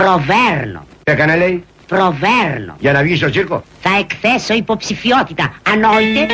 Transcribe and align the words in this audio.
Προβέρνω. 0.00 0.86
Τι 1.02 1.12
έκανε 1.12 1.36
λέει; 1.36 1.64
Προβέρνω. 1.86 2.76
Για 2.78 2.92
να 2.92 3.02
βγεις 3.02 3.18
στο 3.18 3.30
τσίρκο. 3.30 3.62
Θα 3.80 3.90
εκθέσω 3.98 4.54
υποψηφιότητα. 4.54 5.54
Ανόητε. 5.72 6.26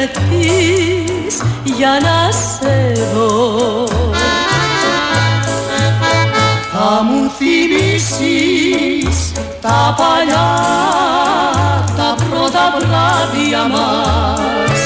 Βρεθείς 0.00 1.42
για 1.64 1.98
να 2.02 2.32
σε 2.32 2.92
δω 3.14 3.86
θα 6.72 7.02
μου 7.02 7.30
θυμίσεις 7.38 9.32
τα 9.60 9.94
παλιά 9.98 10.50
τα 11.96 12.14
πρώτα 12.30 12.74
βράδια 12.78 13.66
μας 13.68 14.80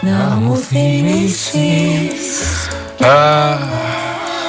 Να 0.00 0.36
μου 0.36 0.56
θυμίσεις 0.56 2.30
Α, 3.00 3.56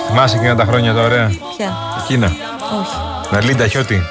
Θυμάσαι 0.07 0.35
εκείνα 0.35 0.55
τα 0.55 0.65
χρόνια 0.65 0.93
τα 0.93 1.01
ωραία; 1.01 1.27
Ποια; 1.57 1.73
Εκείνα. 2.03 2.25
Όχι. 2.79 2.95
Να 3.31 3.43
λίντα 3.43 3.67
χιώτη. 3.67 4.01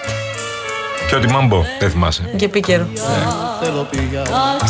Χιώτη 1.13 1.29
μάμπο. 1.29 1.65
Δεν 1.79 1.91
θυμάσαι. 1.91 2.31
Και 2.37 2.45
επίκαιρο. 2.45 2.87
θέλω 3.63 3.87
πια 3.91 4.23
Να 4.31 4.67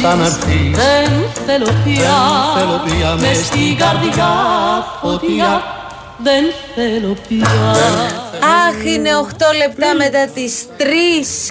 ξαναρθείς 0.00 0.70
Δεν 0.70 1.10
θέλω 1.46 1.66
πια 1.84 3.14
Μες 3.20 3.36
στην 3.36 3.76
καρδιά 3.76 4.30
φωτιά 5.02 5.62
Δεν 6.22 6.44
θέλω 6.74 7.16
πια 7.28 7.48
Αχ, 8.66 8.84
είναι 8.84 9.10
8 9.14 9.56
λεπτά 9.56 9.94
μετά 9.94 10.28
τις 10.34 10.66
3. 10.76 10.82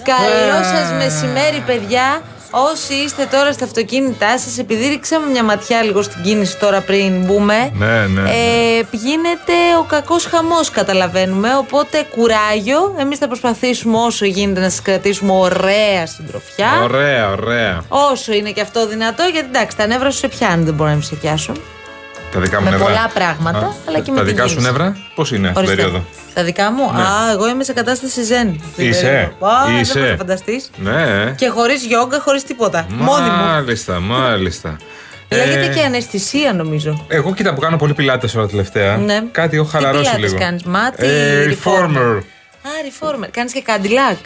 Καλό 0.03 0.63
σας 0.63 0.91
μεσημέρι, 0.91 1.63
παιδιά. 1.65 2.21
Όσοι 2.51 2.93
είστε 2.93 3.27
τώρα 3.31 3.51
στα 3.51 3.65
αυτοκίνητά 3.65 4.37
σας, 4.39 4.57
επειδή 4.57 4.87
ρίξαμε 4.87 5.29
μια 5.29 5.43
ματιά 5.43 5.83
λίγο 5.83 6.01
στην 6.01 6.23
κίνηση 6.23 6.57
τώρα 6.57 6.81
πριν 6.81 7.25
μπούμε. 7.25 7.71
Ναι, 7.73 8.07
ναι. 8.07 8.29
Ε, 8.29 8.85
γίνεται 8.91 9.53
ο 9.79 9.83
κακός 9.83 10.25
χαμός, 10.25 10.69
καταλαβαίνουμε. 10.69 11.55
Οπότε 11.55 12.05
κουράγιο. 12.15 12.95
Εμείς 12.99 13.17
θα 13.17 13.27
προσπαθήσουμε 13.27 13.97
όσο 13.97 14.25
γίνεται 14.25 14.59
να 14.59 14.69
σας 14.69 14.81
κρατήσουμε 14.81 15.31
ωραία 15.33 16.05
συντροφιά. 16.05 16.81
Ωραία, 16.83 17.31
ωραία. 17.31 17.83
Όσο 17.87 18.33
είναι 18.33 18.51
και 18.51 18.61
αυτό 18.61 18.87
δυνατό, 18.87 19.23
γιατί 19.23 19.47
εντάξει, 19.47 19.77
τα 19.77 19.87
νεύρα 19.87 20.11
σου 20.11 20.17
σε 20.17 20.27
πιάνουν, 20.27 20.65
δεν 20.65 20.73
μπορώ 20.73 20.89
να 20.89 21.01
σε 21.01 21.15
πιάσουν. 21.15 21.55
Τα 22.31 22.39
δικά 22.39 22.57
μου 22.57 22.63
Με 22.63 22.69
νεύρα. 22.69 22.85
πολλά 22.85 23.11
πράγματα, 23.13 23.75
αλλά 23.87 23.99
και 23.99 24.11
με 24.11 24.17
Τα 24.17 24.23
την 24.23 24.33
δικά 24.35 24.47
σου 24.47 24.55
κίνηση. 24.55 24.65
νεύρα, 24.71 24.97
πώς 25.15 25.31
είναι 25.31 25.47
αυτή 25.47 25.59
την 25.59 25.67
Ορίστε. 25.69 25.75
περίοδο; 25.83 26.05
Τα 26.33 26.43
δικά 26.43 26.71
μου. 26.71 26.91
Ναι. 26.95 27.01
Α, 27.01 27.31
εγώ 27.31 27.47
είμαι 27.49 27.63
σε 27.63 27.73
κατάσταση 27.73 28.23
ζεν. 28.23 28.47
αυτή 28.47 28.71
την 28.75 28.89
Είσαι. 28.89 29.01
περίοδο. 29.01 29.55
Α, 29.55 29.79
Είσαι. 29.79 29.93
Δεν 29.93 30.01
μπορείς 30.01 30.11
να 30.11 30.17
φανταστείς. 30.17 30.69
Ναι. 30.77 31.33
Και 31.37 31.47
χωρίς 31.49 31.83
γιόγκα, 31.85 32.19
χωρίς 32.19 32.43
τίποτα. 32.43 32.85
Μόνη 32.89 33.29
μου. 33.29 33.43
Μάλιστα, 33.45 33.99
μάλιστα. 33.99 34.77
Λέγεται 35.31 35.65
Ε, 35.65 35.67
και 35.73 35.81
αναισθησία, 35.81 36.53
νομίζω. 36.53 37.05
Εγώ 37.07 37.33
κοίτα 37.33 37.53
που 37.53 37.59
κάνω 37.59 37.77
πολύ 37.77 37.93
πιλάτες 37.93 38.35
όλα 38.35 38.47
τελευταία. 38.47 38.97
Ναι. 38.97 39.19
Κάτι 39.31 39.55
έχω 39.55 39.65
Τι 39.65 39.71
χαλαρώσει 39.71 40.03
πιλάτες 40.03 40.31
λίγο. 40.31 40.43
κάνεις, 40.43 40.63
μάτι, 40.63 41.05
Ε, 41.05 41.45
reformer. 41.45 41.77
reformer. 41.87 42.17
Α, 42.63 42.69
reformer. 42.89 43.27
Κάνεις 43.31 43.53
και 43.53 43.61
καντιλάκ. 43.61 44.17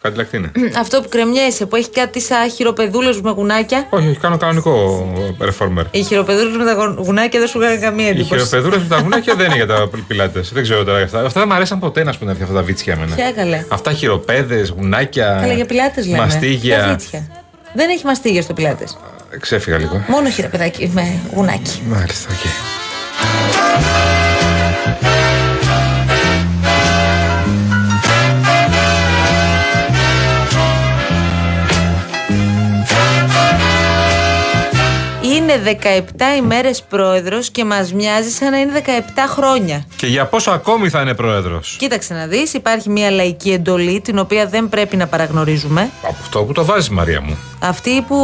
Κάτι 0.00 0.16
λακτή 0.16 0.36
είναι. 0.36 0.50
Αυτό 0.78 1.00
που 1.00 1.08
κρεμιέσαι, 1.08 1.66
που 1.66 1.76
έχει 1.76 1.90
κάτι 1.90 2.20
σαν 2.20 2.50
χειροπεδούλε 2.50 3.12
με 3.22 3.30
γουνάκια. 3.30 3.86
Όχι, 3.90 4.08
όχι, 4.08 4.18
κάνω 4.18 4.36
κανονικό 4.36 5.06
reformer. 5.40 5.84
Οι 5.90 6.02
χειροπεδούλες 6.02 6.56
με 6.56 6.64
τα 6.64 6.72
γου- 6.72 6.98
γουνάκια 7.06 7.38
δεν 7.40 7.48
σου 7.48 7.60
έκαναν 7.60 7.80
καμία 7.80 8.06
Οι 8.06 8.08
εντύπωση. 8.08 8.34
χειροπεδούρε 8.34 8.76
με 8.78 8.84
τα 8.88 8.98
γουνάκια 9.00 9.34
δεν 9.34 9.46
είναι 9.46 9.54
για 9.54 9.66
τα 9.66 9.88
πιλάτες. 10.08 10.50
Δεν 10.52 10.62
ξέρω 10.62 10.84
τώρα 10.84 11.02
αυτά. 11.02 11.18
Αυτά 11.24 11.40
δεν 11.40 11.48
μου 11.48 11.54
αρέσαν 11.54 11.78
ποτέ 11.78 12.04
να 12.04 12.12
σου 12.12 12.18
πούνε 12.18 12.30
αυτά 12.32 12.54
τα 12.54 12.62
βίτσια 12.62 12.92
εμένα. 12.92 13.14
Ποια 13.14 13.32
καλέ. 13.32 13.64
Αυτά 13.68 13.92
χειροπέδες, 13.92 14.68
γουνάκια. 14.68 15.38
Καλά, 15.40 15.52
για 15.52 15.66
πιλάτες 15.66 16.06
λέμε. 16.06 16.18
Μαστίγια. 16.18 16.76
Για 16.76 16.88
βίτσια. 16.88 17.26
Δεν 17.74 17.88
έχει 17.90 18.06
μαστίγια 18.06 18.42
στο 18.42 18.52
πιλάτες. 18.54 18.98
Ξέφυγα 19.40 19.78
λίγο. 19.78 20.04
Μόνο 20.08 20.28
χειροπεδάκι 20.28 20.90
με 20.94 21.12
γουνάκι. 21.34 21.82
Μάλιστα, 21.88 22.28
οκ. 22.32 22.46
Είναι 35.48 35.78
17 35.82 36.38
ημέρες 36.38 36.82
πρόεδρος 36.82 37.50
και 37.50 37.64
μας 37.64 37.92
μοιάζει 37.92 38.30
σαν 38.30 38.50
να 38.50 38.58
είναι 38.58 38.82
17 38.86 38.90
χρόνια. 39.28 39.84
Και 39.96 40.06
για 40.06 40.26
πόσο 40.26 40.50
ακόμη 40.50 40.88
θα 40.88 41.00
είναι 41.00 41.14
πρόεδρος; 41.14 41.76
Κοίταξε 41.78 42.14
να 42.14 42.26
δεις, 42.26 42.54
υπάρχει 42.54 42.90
μια 42.90 43.10
λαϊκή 43.10 43.50
εντολή 43.50 44.00
την 44.00 44.18
οποία 44.18 44.46
δεν 44.46 44.68
πρέπει 44.68 44.96
να 44.96 45.06
παραγνωρίζουμε. 45.06 45.90
Από 46.02 46.16
αυτό 46.20 46.42
που 46.42 46.52
το 46.52 46.64
βάζεις, 46.64 46.88
Μαρία 46.88 47.20
μου. 47.20 47.38
Αυτοί 47.58 48.02
που, 48.08 48.16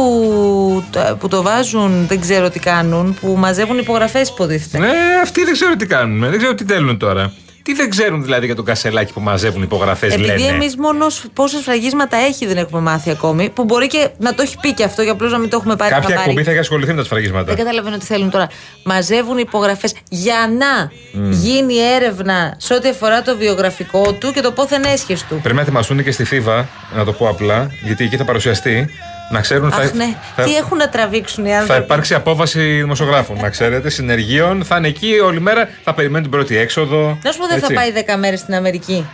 που 1.19 1.27
το 1.27 1.41
βάζουν, 1.41 2.07
δεν 2.07 2.19
ξέρω 2.21 2.49
τι 2.49 2.59
κάνουν, 2.59 3.17
που 3.21 3.35
μαζεύουν 3.37 3.77
υπογραφές, 3.77 4.29
υποτίθεται. 4.29 4.77
Ναι, 4.77 4.93
αυτοί 5.21 5.43
δεν 5.43 5.53
ξέρω 5.53 5.75
τι 5.75 5.85
κάνουν. 5.85 6.29
Δεν 6.29 6.37
ξέρω 6.37 6.55
τι 6.55 6.63
θέλουν 6.63 6.97
τώρα. 6.97 7.33
Τι 7.65 7.73
δεν 7.73 7.89
ξέρουν 7.89 8.23
δηλαδή 8.23 8.45
για 8.45 8.55
τον 8.55 8.65
κασελάκι 8.65 9.13
που 9.13 9.21
μαζεύουν 9.21 9.61
υπογραφές, 9.61 10.13
Επειδή 10.13 10.27
λένε; 10.27 10.45
εμείς 10.45 10.75
μόνος 10.75 11.25
πόσα 11.33 11.57
σφραγίσματα 11.57 12.17
έχει 12.17 12.45
δεν 12.45 12.57
έχουμε 12.57 12.81
μάθει 12.81 13.09
ακόμη, 13.09 13.49
που 13.49 13.63
μπορεί 13.63 13.87
και 13.87 14.09
να 14.17 14.33
το 14.33 14.41
έχει 14.41 14.57
πει 14.61 14.73
και 14.73 14.83
αυτό 14.83 15.01
για 15.01 15.11
απλώς 15.11 15.31
να 15.31 15.37
μην 15.37 15.49
το 15.49 15.57
έχουμε 15.57 15.75
πάρει 15.75 15.89
Κάποια 15.89 16.07
χαμπάρι. 16.07 16.21
εκπομπή 16.29 16.43
θα 16.43 16.51
έχει 16.51 16.59
ασχοληθεί 16.59 16.91
με 16.91 16.97
τα 16.97 17.03
σφραγίσματα. 17.03 17.45
Δεν 17.45 17.55
καταλαβαίνω 17.55 17.97
τι 17.97 18.05
θέλουν 18.05 18.29
τώρα. 18.29 18.49
Μαζεύουν 18.83 19.37
υπογραφές 19.37 19.93
για 20.09 20.35
να 20.57 20.91
γίνει 21.29 21.75
έρευνα 21.95 22.55
σε 22.57 22.73
ό,τι 22.73 22.89
αφορά 22.89 23.21
το 23.21 23.37
βιογραφικό 23.37 24.13
του 24.19 24.31
και 24.31 24.41
το 24.41 24.51
πόθεν 24.51 24.83
έσχες 24.83 25.23
του. 25.23 25.39
Πρέπει 25.41 25.55
να 25.55 25.61
ετοιμαστούν 25.61 26.03
και 26.03 26.11
στη 26.11 26.23
Θήβα, 26.23 26.67
να 26.95 27.05
το 27.05 27.13
πω 27.13 27.29
απλά, 27.29 27.71
γιατί 27.83 28.03
εκεί 28.03 28.17
θα 28.17 28.25
παρουσιαστεί. 28.25 28.89
Να 29.29 29.41
ξέρουν 29.41 29.67
Αχ, 29.67 29.75
θα, 29.75 29.91
ναι. 29.95 30.15
θα, 30.35 30.43
Τι 30.43 30.55
έχουν 30.55 30.77
να 30.77 30.89
τραβήξουν 30.89 31.45
οι 31.45 31.49
θα 31.49 31.57
άνθρωποι. 31.57 31.81
υπάρξει 31.81 32.13
απόβαση 32.13 32.59
δημοσιογράφων, 32.59 33.37
να 33.41 33.49
ξέρετε, 33.49 33.89
συνεργείων. 33.89 34.63
Θα 34.63 34.77
είναι 34.77 34.87
εκεί 34.87 35.19
όλη 35.23 35.39
μέρα, 35.41 35.69
θα 35.83 35.93
περιμένουν 35.93 36.21
την 36.21 36.31
πρώτη 36.31 36.57
έξοδο. 36.57 37.17
Να 37.23 37.31
σου 37.31 37.37
πω, 37.39 37.47
δεν 37.47 37.59
θα 37.59 37.67
έτσι. 37.71 37.73
πάει 37.73 37.91
10 38.15 38.17
μέρες 38.19 38.39
στην 38.39 38.53
Αμερική. 38.55 39.05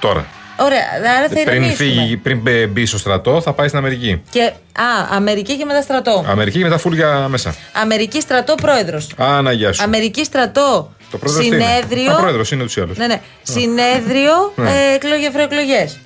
Τώρα. 0.00 0.24
Ωραία, 0.56 0.80
άρα 1.18 1.28
θα 1.28 1.34
Πριν, 1.34 1.40
ηρεμήσουμε. 1.46 1.74
φύγει, 1.76 2.16
πριν 2.16 2.38
μπε- 2.38 2.66
μπει 2.68 2.86
στο 2.86 2.98
στρατό, 2.98 3.40
θα 3.40 3.52
πάει 3.52 3.66
στην 3.66 3.78
Αμερική. 3.78 4.22
Και, 4.30 4.42
α, 4.42 5.16
Αμερική 5.16 5.56
και 5.56 5.64
μετά 5.64 5.82
στρατό. 5.82 6.24
Αμερική 6.28 6.58
και 6.58 6.64
μετά 6.64 6.78
φούλια 6.78 7.26
μέσα. 7.28 7.54
Αμερική 7.72 8.20
στρατό 8.20 8.54
πρόεδρος. 8.54 9.06
Άνα, 9.16 9.52
γεια 9.52 9.72
σου. 9.72 9.82
Αμερική 9.82 10.24
στρατό. 10.24 10.92
Το 11.12 11.18
πρόεδρος 11.18 11.48
τι 11.48 11.54
είναι; 11.54 11.64
συνέδριο. 11.64 12.12
Α, 12.12 12.16
πρόεδρος 12.20 12.50
είναι 12.50 12.62
ούτως 12.62 12.76
ή 12.76 12.80
άλλως. 12.80 12.96
Ναι, 12.96 13.06
ναι. 13.06 13.20
Συνέδριο 13.42 14.52
Ναι. 14.56 14.70
ε, 14.70 14.94
εκλογέ, 14.94 15.26
ευρωεκλογές. 15.26 16.00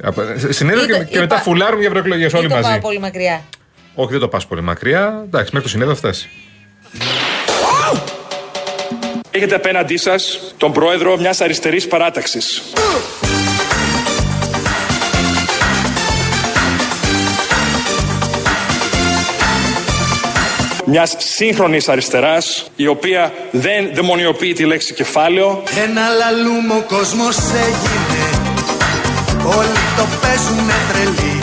Συνέδριο 0.49 0.85
Είπα- 0.85 0.99
και, 0.99 1.05
και 1.05 1.19
μετά 1.19 1.35
είπα- 1.35 1.43
φουλάρουν 1.45 1.79
για 1.79 1.87
ευρωεκλογές 1.89 2.33
όλοι 2.33 2.47
Δεν 2.47 2.57
το 2.57 2.63
μαζί. 2.63 2.71
πάω 2.71 2.79
πολύ 2.81 2.99
μακριά. 2.99 3.45
Όχι, 3.95 4.11
δεν 4.11 4.21
το 4.21 4.29
πας 4.29 4.47
πολύ 4.47 4.63
μακριά. 4.63 5.23
Εντάξει, 5.27 5.51
μέχρι 5.53 5.63
το 5.63 5.69
συνέδριο 5.69 5.95
θα 5.97 6.01
φτάσει. 6.09 6.29
Έχετε 9.31 9.55
απέναντί 9.55 9.97
σας 9.97 10.41
τον 10.57 10.73
πρόεδρο 10.73 11.17
μιας 11.19 11.41
αριστερής 11.41 11.87
παράταξης. 11.87 12.63
Μιας 20.89 21.15
σύγχρονης 21.19 21.89
αριστεράς, 21.89 22.71
η 22.77 22.87
οποία 22.87 23.33
δεν 23.51 23.91
δαιμονιοποιεί 23.95 24.53
τη 24.53 24.65
λέξη 24.65 24.95
κεφάλαιο, 24.95 25.63
Ένα 25.85 26.03
λαλούμ 26.09 26.71
ο 26.71 26.85
κόσμος 26.89 27.37
έγινε. 27.37 28.23
Όλοι 29.59 29.79
το 29.97 30.05
παίζουνε 30.21 30.73
τρελή. 30.93 31.39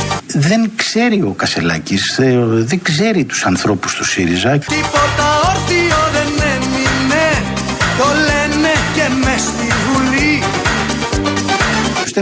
Δεν 0.47 0.71
ξέρει 0.75 1.21
ο 1.21 1.33
Κασελάκης, 1.37 2.17
ε, 2.19 2.39
δεν 2.45 2.81
ξέρει 2.81 3.23
τους 3.25 3.45
ανθρώπους 3.45 3.95
του 3.95 4.05
ΣΥΡΙΖΑ. 4.05 4.57
Τίποτα 4.57 5.22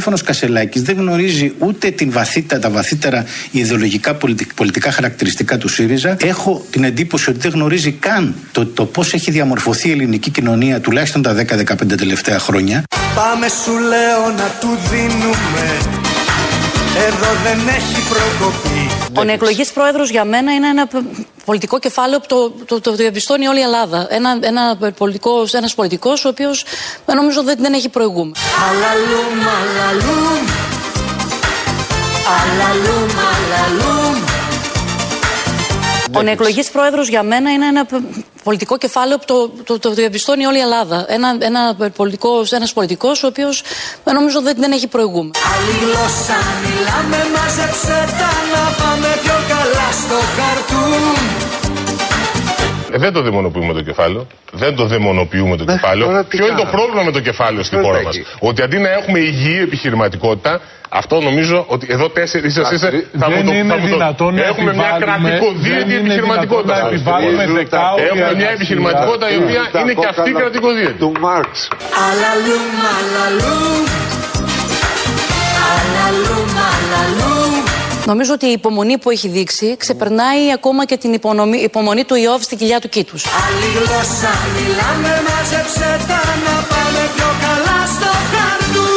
Ο 0.01 0.03
Στέφανος 0.03 0.27
Κασελάκης 0.27 0.81
δεν 0.81 0.95
γνωρίζει 0.97 1.53
ούτε 1.59 1.91
την 1.91 2.11
βαθύτα, 2.11 2.59
τα 2.59 2.69
βαθύτερα 2.69 3.25
ιδεολογικά 3.51 4.15
πολιτικ- 4.15 4.53
πολιτικά 4.53 4.91
χαρακτηριστικά 4.91 5.57
του 5.57 5.67
ΣΥΡΙΖΑ. 5.67 6.17
Έχω 6.21 6.65
την 6.69 6.83
εντύπωση 6.83 7.29
ότι 7.29 7.39
δεν 7.39 7.51
γνωρίζει 7.51 7.91
καν 7.91 8.35
το, 8.51 8.65
το 8.65 8.85
πώς 8.85 9.13
έχει 9.13 9.31
διαμορφωθεί 9.31 9.87
η 9.87 9.91
ελληνική 9.91 10.29
κοινωνία 10.29 10.79
τουλάχιστον 10.79 11.21
τα 11.21 11.35
10-15 11.35 11.97
τελευταία 11.97 12.39
χρόνια. 12.39 12.83
Πάμε 13.15 13.47
σου 13.63 13.71
λέω 13.71 14.35
να 14.37 14.47
του 14.59 14.67
δίνουμε 14.91 16.10
Εδώ 16.97 17.27
δεν 17.43 17.67
έχει 17.67 18.01
προκοπή 18.09 19.19
Ο 19.19 19.23
νεεκλογή 19.23 19.63
πρόεδρος 19.73 20.09
για 20.09 20.25
μένα 20.25 20.53
είναι 20.53 20.67
ένα 20.67 20.87
π- 20.87 20.95
πολιτικό 21.45 21.79
κεφάλαιο 21.79 22.19
που 22.19 22.25
το, 22.27 22.49
το, 22.65 22.81
το 22.81 22.91
διαπιστώνει 22.95 23.47
όλη 23.47 23.59
η 23.59 23.61
Ελλάδα. 23.61 24.07
Ένα, 24.09 24.37
ένα 24.41 24.77
πολιτικός, 24.97 25.53
ένας 25.53 25.73
πολιτικός 25.75 26.25
ο 26.25 26.29
οποίος 26.29 26.65
ε, 27.05 27.13
νομίζω 27.13 27.43
δεν, 27.43 27.57
δεν 27.59 27.73
έχει 27.73 27.89
προηγούμενο. 27.89 28.33
Αλαλούμ, 28.69 29.47
αλαλούμ 29.57 30.45
Αλαλούμ, 32.41 33.09
αλαλούμ 33.31 34.23
Ο 36.17 36.21
νεεκλογή 36.21 36.63
πρόεδρος 36.73 37.07
για 37.07 37.23
μένα 37.23 37.51
είναι 37.51 37.65
ένα 37.67 37.85
π- 37.85 38.25
πολιτικό 38.43 38.77
κεφάλαιο 38.77 39.17
που 39.17 39.25
το, 39.25 39.49
το, 39.63 39.79
το 39.79 39.93
διαπιστώνει 39.93 40.45
όλη 40.45 40.57
η 40.57 40.61
Ελλάδα. 40.61 41.05
Ένα, 41.07 41.37
ένα 41.39 41.75
πολιτικός, 41.95 42.51
ένας 42.51 42.73
πολιτικός 42.73 43.23
ο 43.23 43.27
οποίος 43.27 43.63
ε, 44.03 44.11
νομίζω 44.11 44.41
δεν, 44.41 44.55
δεν 44.57 44.71
έχει 44.71 44.87
προηγούμενο. 44.87 45.31
Άλλη 45.53 45.77
γλώσσα 45.81 46.37
μιλάμε 46.63 47.17
Μάζεψε 47.35 47.97
τα 48.19 48.31
να 48.53 48.83
πάμε 48.83 49.17
πιο 49.23 49.37
καλά 49.47 49.89
στο 50.01 50.17
χαρτούν 50.35 51.60
Ε, 52.93 52.97
δεν 52.97 53.13
το 53.13 53.21
δαιμονοποιούμε 53.21 53.73
το 53.73 53.81
κεφάλαιο. 53.81 54.27
Δεν 54.51 54.75
το 54.75 54.85
δαιμονοποιούμε 54.85 55.55
το 55.57 55.65
κεφάλαιο. 55.65 56.05
τώρα 56.05 56.23
τι 56.23 56.37
Ποιο 56.37 56.45
είναι 56.45 56.55
το 56.55 56.61
κάναμε. 56.63 56.77
πρόβλημα 56.77 57.03
με 57.03 57.11
το 57.11 57.19
κεφάλαιο 57.19 57.63
στην 57.63 57.77
Ποιος 57.77 57.89
χώρα 57.89 57.99
το 58.01 58.05
μας; 58.07 58.15
έχει; 58.17 58.25
Ότι 58.39 58.61
αντί 58.61 58.77
να 58.77 58.89
έχουμε 58.89 59.19
υγιή 59.19 59.59
επιχειρηματικότητα, 59.61 60.61
αυτό 60.89 61.19
νομίζω 61.21 61.65
ότι 61.67 61.87
εδώ 61.89 62.09
τέσσερις 62.09 62.55
είστε. 62.57 62.75
Εντάξει, 62.75 63.07
Θα 63.19 63.27
δεν 63.27 63.37
μου 63.43 63.51
το, 63.51 63.53
είναι 63.57 63.73
θα 63.73 63.79
μου 63.79 63.87
το- 63.87 63.93
δυνατόν 63.95 64.33
να 64.35 64.41
Έχουμε 64.45 64.73
μια 64.73 64.87
επιβάλλουμε- 64.95 65.31
κρατικοδίαιτη 65.31 65.79
δεν 65.79 65.89
είναι 65.89 65.99
επιχειρηματικότητα. 65.99 66.73
δυνατόν 66.73 66.89
να 66.89 66.95
επιβάλλουμε 66.95 67.43
Έχουμε 67.43 67.59
δεκάωρη 67.63 68.01
μια 68.15 68.25
εργασία. 68.27 68.49
επιχειρηματικότητα 68.49 69.27
η 69.35 69.37
οποία 69.43 69.61
Τα 69.71 69.79
είναι 69.79 69.93
και 69.93 70.07
αυτή 70.13 70.21
κόκκαλα 70.21 70.39
κρατικοδίαιτη. 70.39 70.93
Του 71.03 71.11
Μάρξ. 71.25 71.51
Αλαλούμ, 72.07 72.65
αλαλούμ 72.97 73.83
Αλαλούμ, 75.75 76.49
αλαλούμ 76.73 77.70
Νομίζω 78.05 78.33
ότι 78.33 78.45
η 78.45 78.51
υπομονή 78.51 78.97
που 78.97 79.09
έχει 79.09 79.27
δείξει 79.27 79.75
ξεπερνάει 79.77 80.51
ακόμα 80.53 80.85
και 80.85 80.97
την 80.97 81.13
υπονομη- 81.13 81.61
υπομονή 81.61 82.03
του 82.03 82.15
Ιώβ 82.15 82.41
στην 82.41 82.57
κοιλιά 82.57 82.79
του 82.79 82.89
κήτους. 82.89 83.25
Άλλη 83.25 83.65
γλώσσα 83.77 84.31
μιλάμε 84.55 85.21
Μάζεψε 85.27 86.05
τα 86.07 86.21
να 86.45 86.55
πάμε 86.71 87.01
πιο 87.15 87.29
καλά 87.43 87.79
στο 87.95 88.11
χαρτούν 88.31 88.89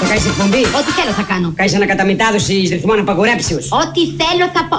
Θα 0.00 0.06
κάνεις 0.08 0.26
εκπομπή; 0.26 0.62
Ό,τι 0.78 0.90
θέλω 0.98 1.10
θα 1.12 1.22
κάνω. 1.28 1.52
Κάνεις 1.56 1.74
ανακαταμετάδοση 1.74 2.52
ρυθμών 2.70 2.98
απαγορέψεως. 2.98 3.68
Ό,τι 3.72 4.00
θέλω 4.00 4.50
θα 4.54 4.66
πω. 4.70 4.78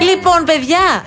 Λοιπόν, 0.00 0.44
παιδιά, 0.44 1.04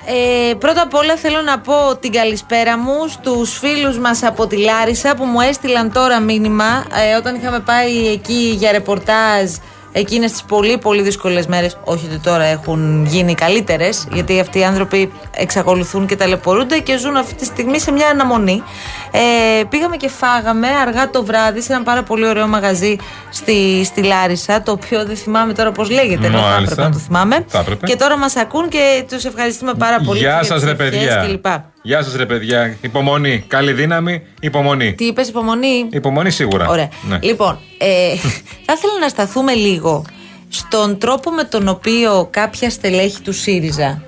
ε, 0.50 0.54
πρώτα 0.54 0.82
απ' 0.82 0.94
όλα 0.94 1.16
θέλω 1.16 1.42
να 1.42 1.58
πω 1.58 1.96
την 2.00 2.12
καλησπέρα 2.12 2.78
μου 2.78 3.08
στους 3.08 3.58
φίλους 3.58 3.98
μας 3.98 4.22
από 4.22 4.46
τη 4.46 4.56
Λάρισα 4.56 5.14
που 5.14 5.24
μου 5.24 5.40
έστειλαν 5.40 5.92
τώρα 5.92 6.20
μήνυμα 6.20 6.84
ε, 7.12 7.16
όταν 7.16 7.34
είχαμε 7.34 7.60
πάει 7.60 8.06
εκεί 8.06 8.54
για 8.58 8.72
ρεπορτάζ 8.72 9.50
εκείνες 9.92 10.30
τις 10.32 10.42
πολύ 10.42 10.78
πολύ 10.78 11.02
δύσκολες 11.02 11.46
μέρες. 11.46 11.76
Όχι 11.84 12.06
ότι 12.06 12.18
τώρα 12.18 12.44
έχουν 12.44 13.06
γίνει 13.06 13.34
καλύτερες, 13.34 14.06
γιατί 14.12 14.40
αυτοί 14.40 14.58
οι 14.58 14.64
άνθρωποι 14.64 15.12
εξακολουθούν 15.30 16.06
και 16.06 16.16
ταλαιπωρούνται 16.16 16.78
και 16.78 16.98
ζουν 16.98 17.16
αυτή 17.16 17.34
τη 17.34 17.44
στιγμή 17.44 17.80
σε 17.80 17.92
μια 17.92 18.08
αναμονή. 18.08 18.62
Ε, 19.10 19.64
πήγαμε 19.68 19.96
και 19.96 20.08
φάγαμε 20.08 20.68
αργά 20.86 21.10
το 21.10 21.24
βράδυ 21.24 21.60
σε 21.60 21.72
ένα 21.72 21.82
πάρα 21.82 22.02
πολύ 22.02 22.26
ωραίο 22.26 22.46
μαγαζί 22.46 22.96
στη, 23.30 23.84
στη 23.84 24.02
Λάρισα, 24.02 24.62
το 24.62 24.72
οποίο 24.72 25.04
δεν 25.06 25.16
θυμάμαι 25.16 25.52
τώρα 25.52 25.72
πώς 25.72 25.90
λέγεται, 25.90 26.26
ενώ 26.26 26.38
θα 26.38 26.44
Μάλιστα. 26.44 26.62
έπρεπε 26.62 26.82
να 26.82 26.90
το 26.90 26.98
θυμάμαι. 26.98 27.44
Θα 27.48 27.58
έπρεπε. 27.58 27.86
Και 27.86 27.96
τώρα 27.96 28.18
μας 28.18 28.36
ακούν 28.36 28.68
και 28.68 29.04
τους 29.08 29.24
ευχαριστούμε 29.24 29.74
πάρα 29.74 30.00
πολύ. 30.04 30.18
Γεια 30.18 30.28
για 30.28 30.42
σας, 30.42 30.54
τις 30.60 30.64
ρε 30.64 30.70
ευχές 30.70 30.90
παιδιά. 30.90 31.26
κλπ. 31.28 31.46
Γεια 31.84 32.02
σας, 32.02 32.14
ρε 32.14 32.26
παιδιά. 32.26 32.76
Υπομονή. 32.80 33.44
Καλή 33.48 33.72
δύναμη. 33.72 34.22
Υπομονή. 34.40 34.94
Τι 34.94 35.04
είπες, 35.04 35.28
υπομονή; 35.28 35.86
Υπομονή 35.90 36.30
σίγουρα. 36.30 36.68
Ωραία. 36.68 36.88
Ναι. 37.08 37.18
Λοιπόν, 37.22 37.58
ε, 37.78 38.16
θα 38.66 38.72
ήθελα 38.72 38.98
να 39.00 39.08
σταθούμε 39.08 39.54
λίγο 39.54 40.04
στον 40.48 40.98
τρόπο 40.98 41.30
με 41.30 41.44
τον 41.44 41.68
οποίο 41.68 42.28
κάποια 42.30 42.70
στελέχη 42.70 43.20
του 43.20 43.32
ΣΥΡΙΖΑ, 43.32 44.02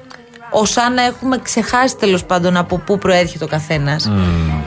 ως 0.51 0.77
αν 0.77 0.95
να 0.95 1.03
έχουμε 1.03 1.39
ξεχάσει 1.43 1.97
τέλος 1.97 2.25
πάντων 2.25 2.57
από 2.57 2.79
πού 2.79 2.99
προέρχεται 2.99 3.45
ο 3.45 3.49
καθένας, 3.49 4.11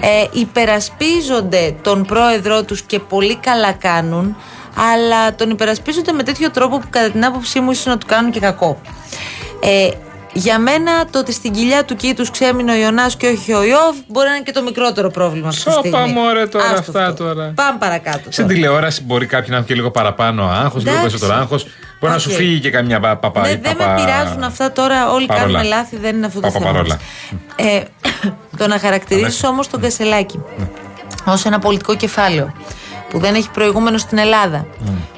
ε, 0.01 0.39
υπερασπίζονται 0.39 1.75
τον 1.81 2.05
πρόεδρό 2.05 2.63
τους 2.63 2.81
και 2.81 2.99
πολύ 2.99 3.35
καλά 3.35 3.71
κάνουν, 3.71 4.35
αλλά 4.93 5.35
τον 5.35 5.49
υπερασπίζονται 5.49 6.11
με 6.11 6.23
τέτοιο 6.23 6.51
τρόπο 6.51 6.79
που 6.79 6.87
κατά 6.89 7.09
την 7.09 7.25
άποψή 7.25 7.59
μου 7.59 7.71
ίσως 7.71 7.85
να 7.85 7.97
του 7.97 8.05
κάνουν 8.05 8.31
και 8.31 8.39
κακό. 8.39 8.81
Ε, 9.59 9.89
για 10.33 10.59
μένα 10.59 11.05
το 11.11 11.19
ότι 11.19 11.31
στην 11.33 11.51
κοιλιά 11.51 11.85
του 11.85 11.95
κήτου 11.95 12.31
ξέμεινε 12.31 12.71
ο 12.71 12.75
Ιωνάς 12.75 13.15
και 13.15 13.27
όχι 13.27 13.53
ο 13.53 13.63
Ιώβ 13.63 13.95
μπορεί 14.07 14.27
να 14.27 14.33
είναι 14.35 14.43
και 14.43 14.51
το 14.51 14.63
μικρότερο 14.63 15.09
πρόβλημα 15.09 15.47
αυτή 15.47 15.63
τη 15.63 15.71
Σώπα, 15.71 15.87
στιγμή. 15.87 16.11
μωρέ, 16.13 16.45
τώρα 16.47 16.65
Άστο 16.65 16.77
αυτά 16.79 17.05
αυτό. 17.05 17.23
τώρα. 17.23 17.51
Πάμε 17.55 17.77
παρακάτω. 17.79 18.19
Στην 18.19 18.33
τώρα. 18.43 18.47
τηλεόραση 18.47 19.03
μπορεί 19.03 19.25
κάποιοι 19.25 19.47
να 19.49 19.55
έχουν 19.55 19.67
και 19.67 19.73
λίγο 19.73 19.91
παραπάνω 19.91 20.43
άγχος, 20.49 20.83
λίγο 20.83 20.95
Εντάξει. 20.95 20.99
περισσότερο 21.01 21.33
άγχος. 21.41 21.67
Μπορεί 21.99 22.13
να 22.13 22.19
σου 22.19 22.29
Οκ. 22.31 22.37
φύγει 22.37 22.59
και 22.59 22.69
καμιά 22.69 22.99
πα- 22.99 23.17
παπα. 23.17 23.41
Ναι, 23.41 23.47
δεν 23.47 23.59
παπα- 23.77 23.87
με 23.87 23.95
πειράζουν 23.95 24.43
αυτά 24.43 24.71
τώρα. 24.71 25.11
Όλοι 25.11 25.25
παρόλα. 25.25 25.45
κάνουμε 25.45 25.63
λάθη, 25.75 25.97
δεν 25.97 26.15
είναι 26.15 26.25
αυτό 26.25 26.39
το 26.39 26.51
θέμα. 26.51 26.65
Παπαπαρόλα. 26.65 26.99
μας. 27.57 27.67
Ε, 27.73 27.81
το 28.57 28.67
να 28.67 28.79
χαρακτηρίσει 28.79 29.45
όμως 29.45 29.67
τον 29.67 29.81
Κασελάκη 29.81 30.39
ως 31.25 31.45
ένα 31.45 31.59
πολιτικό 31.59 31.95
κεφάλαιο 31.95 32.53
που 33.09 33.19
δεν 33.19 33.35
έχει 33.35 33.49
προηγούμενο 33.49 33.97
στην 33.97 34.17
Ελλάδα. 34.17 34.67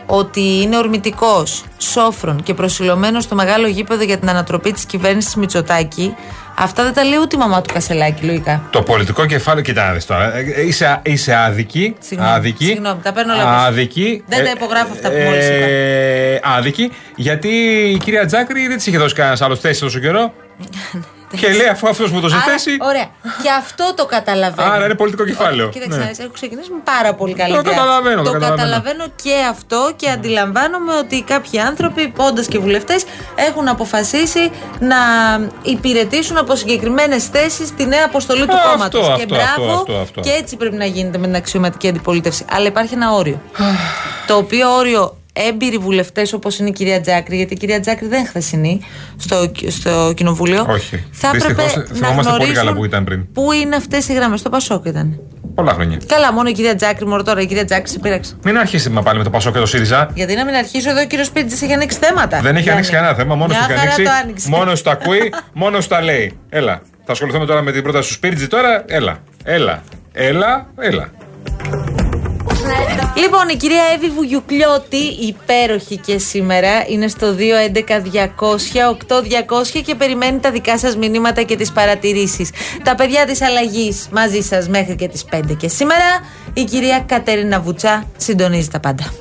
Ότι 0.05 0.61
είναι 0.61 0.77
ορμητικός, 0.77 1.63
σόφρον 1.77 2.43
και 2.43 2.53
προσιλωμένος 2.53 3.23
στο 3.23 3.35
μεγάλο 3.35 3.67
γήπεδο 3.67 4.03
για 4.03 4.17
την 4.17 4.29
ανατροπή 4.29 4.71
της 4.71 4.85
κυβέρνησης 4.85 5.35
Μητσοτάκη. 5.35 6.15
Αυτά 6.57 6.83
δεν 6.83 6.93
τα 6.93 7.03
λέει 7.03 7.19
ούτε 7.21 7.35
η 7.35 7.39
μαμά 7.39 7.61
του 7.61 7.73
Κασελάκη, 7.73 8.25
λογικά. 8.25 8.61
Το 8.71 8.81
πολιτικό 8.81 9.25
κεφάλαιο, 9.25 9.63
κοιτά 9.63 9.87
να 9.87 9.93
δεις 9.93 10.05
τώρα. 10.05 10.35
ε, 10.35 10.53
ε, 10.55 10.65
Είσαι, 10.65 10.99
είσαι 11.03 11.35
άδικη. 11.35 11.95
Συγγνώμη, 11.99 12.33
άδικη. 12.33 12.65
συγγνώμη, 12.65 12.99
τα 13.03 13.11
παίρνω 13.13 13.33
όλα 13.33 13.41
πίσω. 13.41 13.65
Άδικη. 13.67 14.23
Δεν 14.27 14.43
τα 14.45 14.51
υπογράφω 14.55 14.91
αυτά 14.91 15.09
που 15.09 15.15
μόλις 15.25 15.45
είπα. 15.47 15.65
ε, 15.65 16.39
Άδικη. 16.43 16.91
Γιατί 17.15 17.47
η 17.93 17.97
κυρία 17.97 18.25
Τζάκρη 18.25 18.67
δεν 18.67 18.77
της 18.77 18.87
είχε 18.87 18.97
δώσει 18.97 19.15
κανένας 19.15 19.41
άλλος 19.41 19.59
θέση 19.59 19.79
τόσο 19.79 19.99
καιρό. 19.99 20.33
και 21.37 21.49
λέει 21.53 21.67
αφού 21.67 21.87
αυτός 21.89 22.11
μου 22.11 22.19
δώσε 22.19 22.35
Άρα, 22.35 22.43
θέση. 22.45 22.77
Ωραία. 22.81 23.07
Και 23.43 23.49
αυτό 23.57 23.93
το 23.95 24.05
καταλαβαίνω. 24.05 24.71
Άρα 24.71 24.85
είναι 24.85 24.95
πολιτικό 24.95 25.25
κεφάλαιο. 25.25 25.67
Όχι, 25.67 25.73
Κοίταξε, 25.73 25.97
Ναι. 25.97 26.03
να 26.03 26.09
δεις, 26.09 26.19
έχω 26.19 26.31
ξεκινήσει 26.33 26.69
με 26.71 26.77
πάρα 26.83 27.13
πολύ 27.13 27.33
καλή 27.33 27.53
Το 27.53 27.59
ιδέα. 27.59 27.73
καταλαβαίνω, 27.73 28.15
το 28.15 28.23
Το 28.23 28.31
καταλαβαίνω. 28.31 28.67
καταλαβαίνω 28.67 29.05
και 29.23 29.33
αυτό 29.49 29.91
και 29.95 30.09
αντιλαμβάνομαι 30.09 30.93
ότι 30.93 31.21
κάποιοι 31.27 31.59
άνθρωποι, 31.59 32.07
πόντα 32.07 32.43
και 32.43 32.59
βουλευτές, 32.59 33.03
έχουν 33.35 33.67
αποφασίσει 33.67 34.51
να 34.79 34.95
υπηρετήσουν 35.61 36.37
από 36.37 36.55
συγκεκριμένες 36.55 37.25
θέσεις 37.27 37.67
στη 37.67 37.85
νέα 37.85 38.05
αποστολή 38.05 38.45
του 38.45 38.55
Αυτό, 38.55 38.69
κόμματος. 38.69 39.05
Και 39.05 39.11
αυτό, 39.11 39.25
μπράβο, 39.35 39.71
αυτό, 39.71 39.73
αυτό, 39.81 39.93
αυτό. 40.01 40.21
και 40.21 40.29
έτσι 40.31 40.55
πρέπει 40.55 40.75
να 40.75 40.85
γίνεται 40.85 41.17
με 41.17 41.25
την 41.25 41.35
αξιωματική 41.35 41.87
αντιπολίτευση. 41.87 42.45
Αλλά 42.51 42.67
υπάρχει 42.67 42.93
ένα 42.93 43.11
όριο. 43.11 43.41
το 44.27 44.35
οποίο 44.35 44.75
όριο 44.75 45.17
έμπειροι 45.33 45.77
βουλευτές 45.77 46.33
όπως 46.33 46.59
είναι 46.59 46.69
η 46.69 46.71
κυρία 46.71 47.01
Τζάκρη, 47.01 47.35
γιατί 47.35 47.53
η 47.53 47.57
κυρία 47.57 47.79
Τζάκρη 47.79 48.07
δεν 48.07 48.19
είναι 48.19 48.27
χθεσινή 48.27 48.79
στο, 49.17 49.51
στο 49.67 50.13
κοινοβούλιο. 50.15 50.65
Όχι. 50.69 51.05
Θα 51.11 51.27
έπρεπε 51.35 51.63
Δυστυχώς, 51.63 51.75
να 51.89 51.95
θυμόμαστε 51.95 52.31
πολύ 52.31 52.51
καλά 52.51 52.61
γνωρίσουν 52.61 52.75
που 52.75 52.85
ήταν 52.85 53.03
πριν. 53.03 53.31
Πού 53.33 53.51
είναι 53.51 53.75
αυτές 53.75 54.07
οι 54.07 54.13
γραμμές, 54.13 54.39
στο 54.39 54.49
Πασόκ 54.49 54.85
ήταν. 54.85 55.19
Πολλά 55.55 55.73
χρόνια. 55.73 55.97
Καλά, 56.05 56.33
μόνο 56.33 56.49
η 56.49 56.51
κυρία 56.51 56.75
Τζάκρη, 56.75 57.05
μόνο 57.05 57.23
τώρα 57.23 57.41
η 57.41 57.45
κυρία 57.45 57.65
Τζάκρη 57.65 57.89
σε 57.89 57.99
πείραξε. 57.99 58.35
Μην 58.43 58.57
αρχίσουμε 58.57 59.01
πάλι 59.01 59.17
με 59.17 59.23
το 59.23 59.29
Πασό 59.29 59.51
και 59.51 59.59
το 59.59 59.65
ΣΥΡΙΖΑ. 59.65 60.09
Γιατί 60.13 60.35
να 60.35 60.45
μην 60.45 60.55
αρχίσω 60.55 60.89
εδώ, 60.89 61.01
ο 61.01 61.05
κύριος 61.05 61.31
Πίτζης 61.31 61.61
έχει 61.61 61.73
ανοίξει 61.73 61.97
θέματα. 62.01 62.39
Δεν 62.41 62.55
έχει 62.55 62.63
Γιάννη. 62.63 62.71
ανοίξει 62.71 62.91
κανένα 62.91 63.13
θέμα, 63.13 63.35
μόνος 63.35 63.57
Μια 63.57 63.65
του 63.65 63.71
έχει 63.71 63.79
χαρά 63.79 63.91
ανοίξει. 63.93 64.03
το 64.13 64.19
άνοιξε. 64.23 64.49
Μόνος 64.49 64.81
τα 64.83 64.91
ακούει, 64.91 65.33
μόνος 65.53 65.87
τα 65.87 66.01
λέει. 66.01 66.37
Έλα. 66.49 66.81
Θα 67.05 67.11
ασχοληθούμε 67.11 67.45
τώρα 67.45 67.61
με 67.61 67.71
την 67.71 67.83
πρόταση 67.83 68.07
του 68.07 68.13
Σπίρτζη 68.13 68.47
τώρα. 68.47 68.83
Έλα. 68.87 69.17
Έλα. 69.43 69.83
Έλα. 70.11 70.67
Έλα. 70.79 71.09
Λοιπόν, 73.15 73.49
η 73.49 73.55
κυρία 73.55 73.83
Εύη 73.95 74.09
Βουγιουκλιώτη, 74.09 75.03
υπέροχη 75.19 75.97
και 75.97 76.17
σήμερα, 76.17 76.87
είναι 76.87 77.07
στο 77.07 77.35
211-200-8200 77.35 79.81
και 79.85 79.95
περιμένει 79.95 80.39
τα 80.39 80.51
δικά 80.51 80.77
σας 80.77 80.95
μηνύματα 80.95 81.41
και 81.41 81.55
τις 81.55 81.71
παρατηρήσεις. 81.71 82.49
Τα 82.83 82.95
παιδιά 82.95 83.25
της 83.25 83.41
αλλαγής 83.41 84.07
μαζί 84.11 84.41
σας 84.41 84.69
μέχρι 84.69 84.95
και 84.95 85.07
τις 85.07 85.25
5 85.31 85.55
και 85.57 85.67
σήμερα 85.67 86.05
η 86.53 86.63
κυρία 86.63 86.99
Κατερίνα 86.99 87.59
Βουτσά 87.59 88.05
συντονίζει 88.17 88.67
τα 88.67 88.79
πάντα. 88.79 89.13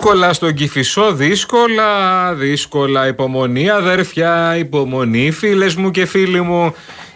Just 0.00 0.10
Δύσκολα 0.10 0.32
στον 0.32 0.54
Κηφισό, 0.54 1.12
δύσκολα, 1.12 2.34
δύσκολα. 2.34 3.06
Υπομονή, 3.06 3.70
αδέρφια, 3.70 4.56
υπομονή, 4.56 5.30
φίλες 5.30 5.74
μου 5.74 5.90
και 5.90 6.06
φίλοι 6.06 6.40
μου. 6.40 6.74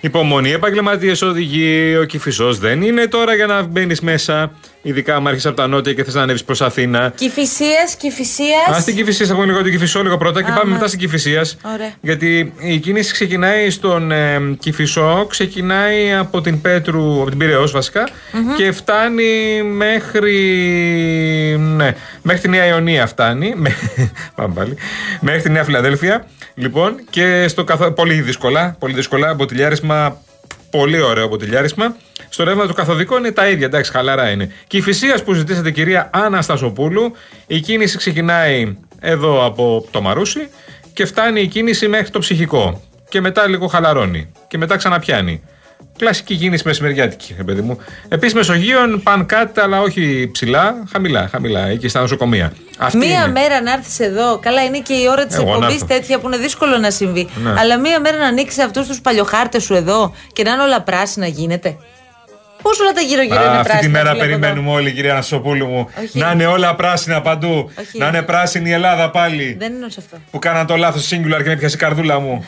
Υπομονή, 0.08 0.50
επαγγελματίες 0.52 1.22
οδηγοί. 1.22 1.96
Ο 1.96 2.04
Κηφισός 2.04 2.58
δεν 2.58 2.82
είναι 2.82 3.06
τώρα 3.06 3.34
για 3.34 3.46
να 3.46 3.62
μπαίνεις 3.62 4.00
μέσα. 4.00 4.52
Ειδικά 4.82 5.16
αν 5.16 5.26
άρχισε 5.26 5.48
από 5.48 5.56
τα 5.56 5.66
νότια 5.66 5.92
και 5.92 6.04
θες 6.04 6.14
να 6.14 6.22
ανέβεις 6.22 6.44
προς 6.44 6.60
Αθήνα. 6.60 7.12
Κυφυσίας, 7.16 7.94
Κυφυσίας. 7.98 8.76
Α 8.76 8.80
στην 8.80 8.94
Κυφυσία, 8.96 9.26
θα 9.26 9.34
πούμε 9.34 9.46
λίγο 9.46 9.62
την 9.62 9.72
Κυφισό 9.72 10.02
λίγο 10.02 10.16
πρώτα 10.16 10.42
και 10.42 10.50
Α, 10.50 10.54
πάμε 10.54 10.58
μετά 10.58 10.68
μάλιστα. 10.68 10.86
στην 10.88 10.98
Κυφυσία. 11.00 11.44
Ωραία. 11.74 11.92
Γιατί 12.00 12.52
η 12.58 12.78
κίνηση 12.78 13.12
ξεκινάει 13.12 13.70
στον 13.70 14.10
ε, 14.10 14.40
Κυφισό, 14.58 15.26
ξεκινάει 15.30 16.12
από 16.12 16.40
την 16.40 16.60
Πέτρου, 16.60 17.20
από 17.20 17.28
την 17.30 17.38
Πυραιός 17.38 17.70
βασικά 17.72 18.08
και 18.56 18.72
φτάνει 18.72 19.62
μέχρι. 19.62 20.38
Ναι, 21.76 21.94
μέχρι 22.22 22.40
τη 22.40 22.48
Νέα 22.48 22.66
Ιωνία 22.66 23.06
φτάνει. 23.06 23.52
Με- 23.56 23.74
Πάμε 24.36 24.54
πάλι. 24.54 24.76
Μέχρι 25.20 25.42
τη 25.42 25.50
Νέα 25.50 25.64
Φιλαδέλφια. 25.64 26.26
Λοιπόν, 26.54 27.00
και 27.10 27.48
στο 27.48 27.64
καθο... 27.64 27.92
πολύ 27.92 28.20
δύσκολα, 28.20 28.76
πολύ 28.78 28.94
δύσκολα, 28.94 29.34
μποτιλιάρισμα 29.34 30.22
Πολύ 30.74 31.00
ωραίο 31.00 31.28
μποτιλιάρισμα. 31.28 31.96
Στο 32.28 32.44
ρεύμα 32.44 32.66
του 32.66 32.74
καθοδικό 32.74 33.16
είναι 33.18 33.30
τα 33.30 33.48
ίδια, 33.48 33.66
εντάξει, 33.66 33.90
χαλαρά 33.90 34.30
είναι. 34.30 34.52
Και 34.66 34.76
η 34.76 34.80
φυσίας 34.80 35.22
που 35.22 35.32
ζητήσατε, 35.32 35.70
κυρία 35.70 36.10
Άννα 36.12 36.42
Στασοπούλου, 36.42 37.12
η 37.46 37.60
κίνηση 37.60 37.96
ξεκινάει 37.96 38.76
εδώ 39.00 39.44
από 39.46 39.86
το 39.90 40.00
Μαρούσι 40.00 40.48
και 40.92 41.04
φτάνει 41.04 41.40
η 41.40 41.46
κίνηση 41.46 41.88
μέχρι 41.88 42.10
το 42.10 42.18
ψυχικό. 42.18 42.82
Και 43.08 43.20
μετά 43.20 43.48
λίγο 43.48 43.66
χαλαρώνει. 43.66 44.32
Και 44.48 44.58
μετά 44.58 44.76
ξαναπιάνει. 44.76 45.42
Κλασική 45.98 46.36
κίνηση 46.36 46.62
μεσημεριάτικη, 46.66 47.34
ρε 47.36 47.42
παιδί 47.44 47.60
μου. 47.60 47.78
Επίσης 48.08 48.34
Μεσογείων 48.34 49.02
παν 49.02 49.26
κάτι, 49.26 49.60
αλλά 49.60 49.80
όχι 49.80 50.28
ψηλά, 50.32 50.74
χαμηλά, 50.92 51.28
χαμηλά, 51.30 51.66
εκεί 51.66 51.88
στα 51.88 52.00
νοσοκομεία. 52.00 52.52
Αυτή 52.78 52.96
Μία 52.96 53.22
είναι. 53.22 53.26
μέρα 53.30 53.60
να 53.62 53.72
έρθεις 53.72 54.00
εδώ. 54.00 54.38
Καλά, 54.38 54.62
είναι 54.64 54.78
και 54.78 54.92
η 54.94 55.06
ώρα 55.10 55.26
της 55.26 55.36
Εγώ 55.36 55.44
να 55.44 55.50
εκπομπής 55.50 55.74
έρθω. 55.74 55.86
τέτοια 55.86 56.18
που 56.18 56.26
είναι 56.26 56.36
δύσκολο 56.36 56.78
να 56.78 56.90
συμβεί. 56.90 57.28
Ναι. 57.42 57.54
Αλλά 57.58 57.78
μία 57.78 58.00
μέρα 58.00 58.16
να 58.16 58.26
ανοίξεις 58.26 58.62
αυτούς 58.64 58.86
τους 58.86 59.00
παλιοχάρτες 59.00 59.62
σου 59.62 59.74
εδώ 59.74 60.14
και 60.32 60.42
να 60.42 60.50
είναι 60.52 60.62
όλα 60.62 60.82
πράσινα 60.82 61.26
γίνεται. 61.26 61.76
Πώς 62.62 62.80
όλα 62.80 62.92
τα 62.92 63.00
γύρω-γύρω 63.00 63.34
είναι 63.40 63.44
Α, 63.46 63.50
πράσινα. 63.50 63.72
αυτή 63.74 63.86
τη 63.86 63.92
μέρα 63.92 64.10
βλέπω 64.10 64.24
εδώ; 64.24 64.38
περιμένουμε 64.38 64.70
όλοι, 64.70 64.92
κυρία 64.92 65.10
Ανασοπούλου 65.12 65.66
μου. 65.66 65.88
Όχι. 66.02 66.18
Να 66.18 66.30
είναι 66.30 66.46
όλα 66.46 66.74
πράσινα 66.74 67.20
παντού. 67.20 67.70
Όχι. 67.80 67.98
Να 67.98 68.06
είναι 68.08 68.22
πράσινη 68.22 68.68
η 68.68 68.72
Ελλάδα 68.72 69.10
πάλι. 69.10 69.56
Δεν 69.58 69.72
είναι 69.72 69.86
σε 69.90 70.00
αυτό. 70.00 70.16
Που 70.30 70.38
κάναν 70.38 70.66
το 70.66 70.76
λάθος 70.76 71.08
singular 71.12 71.42
και 71.42 71.48
με 71.48 71.56
πιάσει 71.56 71.74
η 71.74 71.78
καρδούλα 71.78 72.18
μου. 72.20 72.44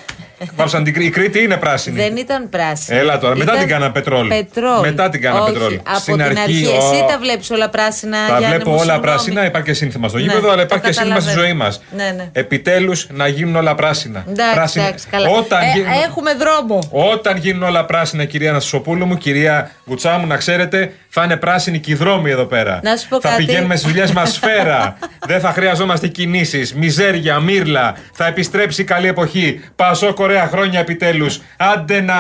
Βάψαν 0.57 0.85
την 0.85 0.93
Κρήτη. 0.95 1.09
Η 1.09 1.11
Κρήτη 1.11 1.43
είναι 1.43 1.57
πράσινη. 1.57 1.97
Δεν 1.97 2.17
ήταν 2.17 2.49
πράσινη. 2.49 2.99
Έλα 2.99 3.19
τώρα, 3.19 3.37
μετά 3.37 3.53
Ήταν 3.53 3.59
την 3.65 3.69
κάνα 3.75 3.91
πετρόλ. 3.93 4.29
Πετρόλ. 4.29 4.81
Μετά 4.81 5.09
την 5.09 5.21
κάνα 5.21 5.41
Όχι, 5.41 5.53
πετρόλ. 5.53 5.81
Από 5.87 5.99
Στην 5.99 6.13
την 6.15 6.23
αρχή, 6.23 6.39
αρχή, 6.41 6.67
ο- 6.67 6.77
εσύ 6.93 7.05
τα 7.09 7.19
βλέπεις 7.19 7.51
όλα 7.51 7.69
πράσινα. 7.69 8.19
Τα 8.29 8.39
Γιάννη 8.39 8.47
βλέπω 8.47 8.71
μου, 8.71 8.75
όλα 8.77 8.83
συγγνώμη. 8.85 9.03
πράσινα. 9.07 9.45
Υπάρχει 9.45 9.69
και 9.69 9.75
σύνθημα 9.75 10.09
στο 10.09 10.17
Ναι, 10.17 10.23
γήπεδο, 10.23 10.47
αλλά 10.51 10.57
το 10.57 10.63
υπάρχει 10.63 10.85
και 10.87 10.93
σύνθημα 10.93 11.21
στη 11.21 11.29
καταλαβαίνω. 11.29 11.57
ζωή 11.57 11.67
μας. 11.67 11.83
Ναι, 11.97 12.11
ναι. 12.17 12.29
Επιτέλους 12.33 13.07
να 13.11 13.27
γίνουν 13.29 13.57
όλα 13.57 13.75
πράσινα. 13.75 14.25
Εντάξει, 14.29 14.55
Πράσινα. 14.55 14.85
εντάξει, 14.87 15.07
καλά. 15.11 15.29
Όταν, 15.29 15.63
Ε, 15.63 15.71
γίνουν, 15.75 15.89
Έχουμε 16.07 16.31
δρόμο. 16.35 16.79
όταν 16.91 17.37
γίνουν 17.37 17.63
όλα 17.63 17.85
πράσινα, 17.85 18.25
κυρία 18.25 18.51
Ανασοπούλου 18.51 19.07
μου, 19.07 19.17
κυρία 19.19 19.71
Γουτσά 19.87 20.19
μου, 20.19 20.27
να 20.27 20.37
ξέρετε, 20.37 20.93
θα 21.09 21.25
είναι 21.25 21.37
πράσινοι 21.37 21.79
και 21.79 21.91
οι 21.91 21.95
δρόμοι 21.95 22.31
εδώ 22.31 22.45
πέρα. 22.45 22.81
Να 22.83 22.97
σου 22.97 23.09
πω 23.09 23.21
θα 23.21 23.29
κάτι. 23.29 23.45
πηγαίνουμε 23.45 23.77
στις 23.77 23.89
δουλειές 23.93 24.13
μας 24.13 24.33
σφαίρα. 24.33 24.99
Δεν 25.31 25.41
θα 25.41 25.53
χρειαζόμαστε 25.53 26.09
κινήσεις. 26.09 26.75
Μιζέρια, 26.75 27.39
μύρλα. 27.41 27.95
Θα 28.13 28.27
επιστρέψει 28.27 28.81
η 28.81 28.85
καλή 28.85 29.09
εποχή. 29.09 29.61
Πασό 29.77 30.13
Κορέα 30.27 30.49
χρόνια 30.49 30.81
επιτέλους. 30.81 31.41
Άντε 31.57 32.01
να. 32.01 32.15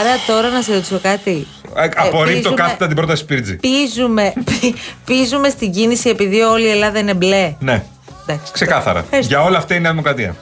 Άρα 0.00 0.14
τώρα 0.26 0.48
να 0.48 0.62
σε 0.62 0.72
ρωτήσω 0.74 0.98
κάτι. 1.02 1.46
Ε, 1.76 1.88
Απορρίπτω 1.96 2.36
πίζουμε- 2.40 2.60
κάθετα 2.60 2.86
την 2.86 2.96
πρόταση 2.96 3.22
Σπίρτζη. 3.22 3.56
Πίζουμε, 3.56 4.32
πι- 4.44 4.76
πίζουμε 5.04 5.48
στην 5.48 5.72
κίνηση 5.72 6.08
επειδή 6.08 6.40
όλη 6.40 6.66
η 6.66 6.70
Ελλάδα 6.70 6.98
είναι 6.98 7.14
μπλε. 7.14 7.54
Ναι, 7.58 7.82
Εντάξει. 8.26 8.52
ξεκάθαρα. 8.52 8.98
Ευχαριστώ. 8.98 9.34
Για 9.34 9.42
όλα 9.44 9.58
αυτά 9.58 9.74
είναι 9.74 9.80
η 9.80 9.82
Νέα 9.82 9.90
Δημοκρατία. 9.90 10.36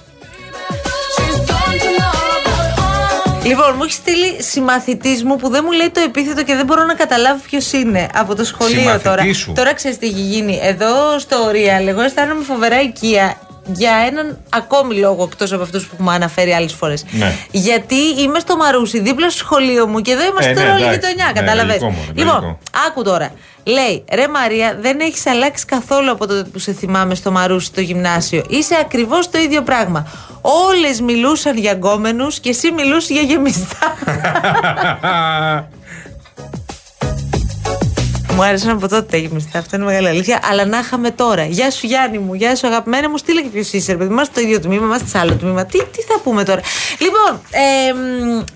Λοιπόν, 3.44 3.72
μου 3.76 3.82
έχεις 3.82 3.94
στείλει 3.94 4.42
συμμαθητής 4.42 5.24
μου 5.24 5.36
που 5.36 5.48
δεν 5.50 5.62
μου 5.66 5.72
λέει 5.72 5.90
το 5.90 6.00
επίθετο 6.00 6.42
και 6.44 6.54
δεν 6.54 6.64
μπορώ 6.66 6.84
να 6.84 6.94
καταλάβω 6.94 7.40
ποιος 7.50 7.72
είναι 7.72 8.08
από 8.14 8.34
το 8.34 8.44
σχολείο 8.44 8.78
Συμμαθητής 8.78 9.02
τώρα. 9.04 9.34
σου. 9.34 9.52
Τώρα 9.56 9.74
ξέρεις 9.74 9.98
τι 9.98 10.06
έχει 10.06 10.20
γίνει. 10.20 10.58
Εδώ 10.62 11.18
στο 11.18 11.36
Real, 11.52 11.86
εγώ 11.86 12.00
αισθάνομαι 12.00 12.44
φοβερά 12.44 12.80
οικία 12.80 13.36
για 13.72 13.92
έναν 14.10 14.38
ακόμη 14.48 14.94
λόγο 14.94 15.28
εκτό 15.32 15.54
από 15.54 15.62
αυτού 15.64 15.80
που 15.80 15.88
έχουμε 15.92 16.12
αναφέρει 16.14 16.52
άλλε 16.52 16.68
φορέ. 16.68 16.94
Ναι. 17.10 17.32
Γιατί 17.50 17.94
είμαι 18.18 18.38
στο 18.38 18.56
Μαρούσι, 18.56 19.00
δίπλα 19.00 19.30
στο 19.30 19.38
σχολείο 19.38 19.86
μου 19.86 20.00
και 20.00 20.10
εδώ 20.12 20.24
είμαστε 20.24 20.50
Ε, 20.50 20.54
ναι, 20.54 20.60
τώρα 20.60 20.72
όλη 20.74 20.82
εντάξει. 20.82 21.00
γειτονιά. 21.00 21.26
Ναι, 21.34 21.40
Κατάλαβε. 21.40 21.66
λογικό 21.68 21.90
μόνο, 21.90 22.06
Λοιπόν, 22.14 22.34
λογικό. 22.40 22.58
άκου 22.86 23.02
τώρα. 23.02 23.30
Λέει, 23.64 24.04
ρε 24.12 24.28
Μαρία, 24.28 24.76
δεν 24.80 25.00
έχει 25.00 25.28
αλλάξει 25.28 25.64
καθόλου 25.64 26.10
από 26.10 26.26
τότε 26.26 26.42
που 26.48 26.58
σε 26.58 26.72
θυμάμαι 26.72 27.14
στο 27.14 27.30
Μαρούσι 27.30 27.66
στο 27.66 27.80
γυμνάσιο. 27.80 28.44
Είσαι 28.48 28.76
ακριβώ 28.80 29.18
το 29.30 29.38
ίδιο 29.38 29.62
πράγμα. 29.62 30.06
Όλε 30.40 31.02
μιλούσαν 31.12 31.56
για 31.58 31.72
γκόμενου 31.72 32.26
και 32.40 32.48
εσύ 32.48 32.72
μιλούσε 32.72 33.12
για 33.12 33.22
γεμιστά. 33.22 33.96
Μου 38.34 38.42
άρεσε 38.44 38.70
από 38.70 38.88
τότε 38.88 39.02
τα 39.02 39.16
γεμιστά. 39.16 39.58
Αυτό 39.58 39.76
είναι 39.76 39.84
μεγάλη 39.84 40.08
αλήθεια. 40.08 40.40
Αλλά 40.50 40.64
να 40.64 40.78
είχαμε 40.78 41.10
τώρα. 41.10 41.44
Γεια 41.44 41.70
σου 41.70 41.86
Γιάννη 41.86 42.18
μου, 42.18 42.34
γεια 42.34 42.56
σου 42.56 42.66
αγαπημένα 42.66 43.10
μου. 43.10 43.16
Στείλε 43.18 43.40
και 43.42 43.48
ποιος 43.48 43.72
είσαι, 43.72 43.92
ρε 43.92 43.98
παιδί. 43.98 44.10
Είμαστε 44.12 44.32
στο 44.40 44.48
ίδιο 44.48 44.60
τμήμα, 44.60 44.84
είμαστε 44.86 45.08
σε 45.08 45.18
άλλο 45.18 45.32
τμήμα. 45.34 45.64
Τι, 45.64 45.78
τι 45.78 46.02
θα 46.02 46.20
πούμε 46.24 46.44
τώρα; 46.44 46.60
Λοιπόν, 46.98 47.40
ε, 47.50 47.92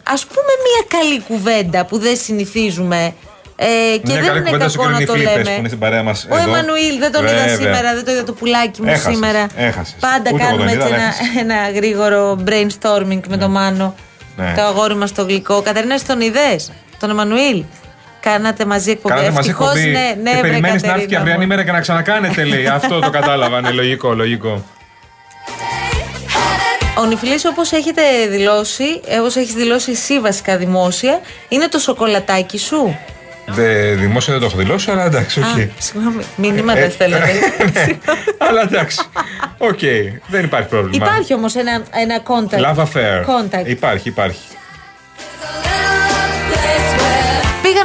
ας 0.03 0.27
πούμε 0.27 0.53
μία 0.67 1.01
καλή 1.01 1.21
κουβέντα 1.29 1.85
που 1.87 1.99
δεν 1.99 2.17
συνηθίζουμε. 2.17 3.15
Ε, 3.57 3.67
και 3.97 4.01
Μια 4.05 4.15
δεν 4.15 4.25
καλή 4.25 4.39
είναι 4.39 4.47
κουβέντα 4.51 4.69
στο 4.69 4.79
κακό 4.79 4.91
να 4.91 4.99
κύριο 4.99 5.13
το 5.13 5.19
Νιφλίπες 5.19 5.45
λέμε. 5.45 5.55
που 5.55 5.59
είναι 5.59 5.69
στην 5.69 5.81
παρέα 5.81 6.03
μας 6.03 6.27
Ο 6.31 6.35
εδώ. 6.37 6.43
Εμμανουήλ 6.43 6.99
δεν 6.99 7.13
τον 7.13 7.25
είδα 7.27 7.35
Βέβαια. 7.35 7.55
σήμερα, 7.57 7.95
δεν 7.95 8.05
το 8.05 8.11
είδα 8.13 8.25
το 8.25 8.33
πουλάκι 8.33 8.83
μου 8.83 8.89
Έχασες, 8.89 9.15
σήμερα. 9.15 9.47
έχασες. 9.57 9.97
Πάντα 10.01 10.17
Ούτε 10.19 10.29
εγώ 10.29 10.39
κάνουμε 10.39 10.65
τον 10.65 10.75
έτσι 10.75 10.87
είδα, 10.87 10.95
ένα, 10.97 11.05
αλλά 11.05 11.13
έχασες. 11.15 11.41
ένα 11.43 11.71
γρήγορο 11.75 12.39
brainstorming 12.47 13.21
με 13.29 13.37
τον 13.37 13.51
Μάνο. 13.51 13.95
Ναι. 14.37 14.53
Το 14.57 14.63
αγόρι 14.63 14.95
μας 14.95 15.13
το 15.13 15.23
γλυκό. 15.25 15.63
Κατερίνα, 15.63 15.95
εσύ 15.95 16.07
τον 16.07 16.21
είδες, 16.21 16.73
τον 17.01 17.11
Εμμανουήλ; 17.11 17.65
Κάνατε 18.21 18.65
μαζί 18.65 18.91
εκπομπή. 18.91 19.15
Κάνατε 19.15 19.33
μαζί 19.35 19.49
Ευτυχώς, 19.49 19.75
εκπομπή. 19.75 19.91
Ναι, 19.91 20.15
ναι, 20.23 20.31
και 20.35 20.41
βρε, 20.41 20.49
περιμένεις 20.49 20.83
να 20.83 20.89
έρθει 20.89 21.07
και 21.07 21.15
Κατερίνα 21.15 21.21
αυριανή 21.21 21.41
μου. 21.41 21.47
μέρα 21.47 21.65
και 21.65 21.73
να 21.73 21.81
ξανακάνετε, 21.81 22.45
λέει. 22.45 22.67
Αυτό 22.79 23.01
το 23.01 23.11
κατάλαβα. 23.11 23.59
Είναι 23.59 23.71
λογικό, 23.71 24.15
λογικό. 24.15 24.65
Ο 26.99 27.05
Νιφιλής 27.05 27.45
όπως 27.45 27.73
έχετε 27.73 28.03
δηλώσει, 28.31 28.85
όπως 29.21 29.37
έχεις 29.37 29.55
δηλώσει 29.55 29.91
εσύ 29.91 30.21
βασικά 30.21 30.57
δημόσια, 30.57 31.21
είναι 31.49 31.69
το 31.69 31.79
σοκολατάκι 31.79 32.59
σου; 32.59 32.99
Δε, 33.47 33.95
δημόσια 33.95 34.33
δεν 34.33 34.43
το 34.43 34.49
έχω 34.49 34.57
δηλώσει, 34.57 34.91
αλλά 34.91 35.05
εντάξει, 35.05 35.41
οκ. 35.41 35.45
Α, 35.45 35.69
συγγνώμη, 35.79 36.23
μηνύματα 36.37 36.79
Ε, 36.79 36.89
στέλνετε. 36.91 37.31
αλλά 38.39 38.61
εντάξει. 38.63 38.99
Οκ, 39.59 39.79
δεν 40.27 40.45
υπάρχει 40.45 40.69
πρόβλημα. 40.69 41.07
Υπάρχει 41.07 41.35
όμως 41.35 41.55
ένα, 41.55 41.83
ένα 41.91 42.23
contact. 42.27 42.75
Love 42.75 42.83
affair. 42.85 43.25
Contact. 43.25 43.67
Υπάρχει, 43.67 44.09
υπάρχει. 44.09 44.41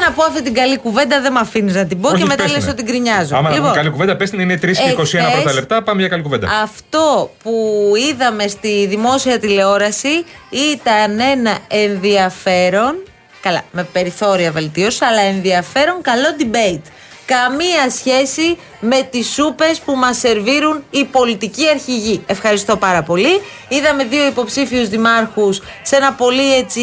Πήγα 0.05 0.17
να 0.17 0.24
πω 0.24 0.24
αυτή 0.24 0.41
την 0.43 0.53
καλή 0.53 0.77
κουβέντα, 0.77 1.21
δεν 1.21 1.31
με 1.31 1.39
αφήνεις 1.39 1.75
να 1.75 1.85
την 1.85 2.01
πω 2.01 2.07
Όχι, 2.09 2.17
και 2.17 2.25
μετά 2.25 2.43
πες 2.43 2.51
λες 2.51 2.62
την. 2.63 2.71
ότι 2.71 2.83
γκρινιάζω. 2.83 3.35
Άμα 3.35 3.50
Λοιπόν, 3.50 3.74
καλή 3.74 3.89
κουβέντα, 3.89 4.15
πες 4.15 4.29
την 4.29 4.39
είναι 4.39 4.57
3 4.57 4.77
και 4.77 4.89
21 4.89 4.97
εχθές- 5.19 5.33
πρώτα 5.41 5.53
λεπτά. 5.53 5.83
Πάμε 5.83 6.00
για 6.00 6.09
καλή 6.09 6.21
κουβέντα. 6.21 6.47
Αυτό 6.63 7.31
που 7.43 7.91
είδαμε 8.09 8.47
στη 8.47 8.85
δημόσια 8.89 9.39
τηλεόραση 9.39 10.25
ήταν 10.50 11.19
ένα 11.19 11.57
ενδιαφέρον, 11.67 12.95
καλά, 13.41 13.62
με 13.71 13.83
περιθώρια 13.83 14.51
βελτίωση, 14.51 15.05
αλλά 15.05 15.21
ενδιαφέρον 15.21 16.01
καλό 16.01 16.27
debate. 16.39 16.81
Καμία 17.25 17.89
σχέση 17.89 18.58
με 18.79 19.01
τις 19.12 19.27
σούπες 19.27 19.79
που 19.86 19.96
μας 19.96 20.17
σερβίρουν 20.17 20.84
οι 20.89 21.03
πολιτικοί 21.05 21.67
αρχηγοί. 21.70 22.24
Ευχαριστώ 22.25 22.77
πάρα 22.77 23.03
πολύ. 23.03 23.41
Είδαμε 23.67 24.03
δύο 24.03 24.25
υποψήφιους 24.27 24.89
δημάρχους 24.89 25.62
σε 25.82 25.96
ένα 25.96 26.13
πολύ 26.13 26.55
έτσι 26.55 26.82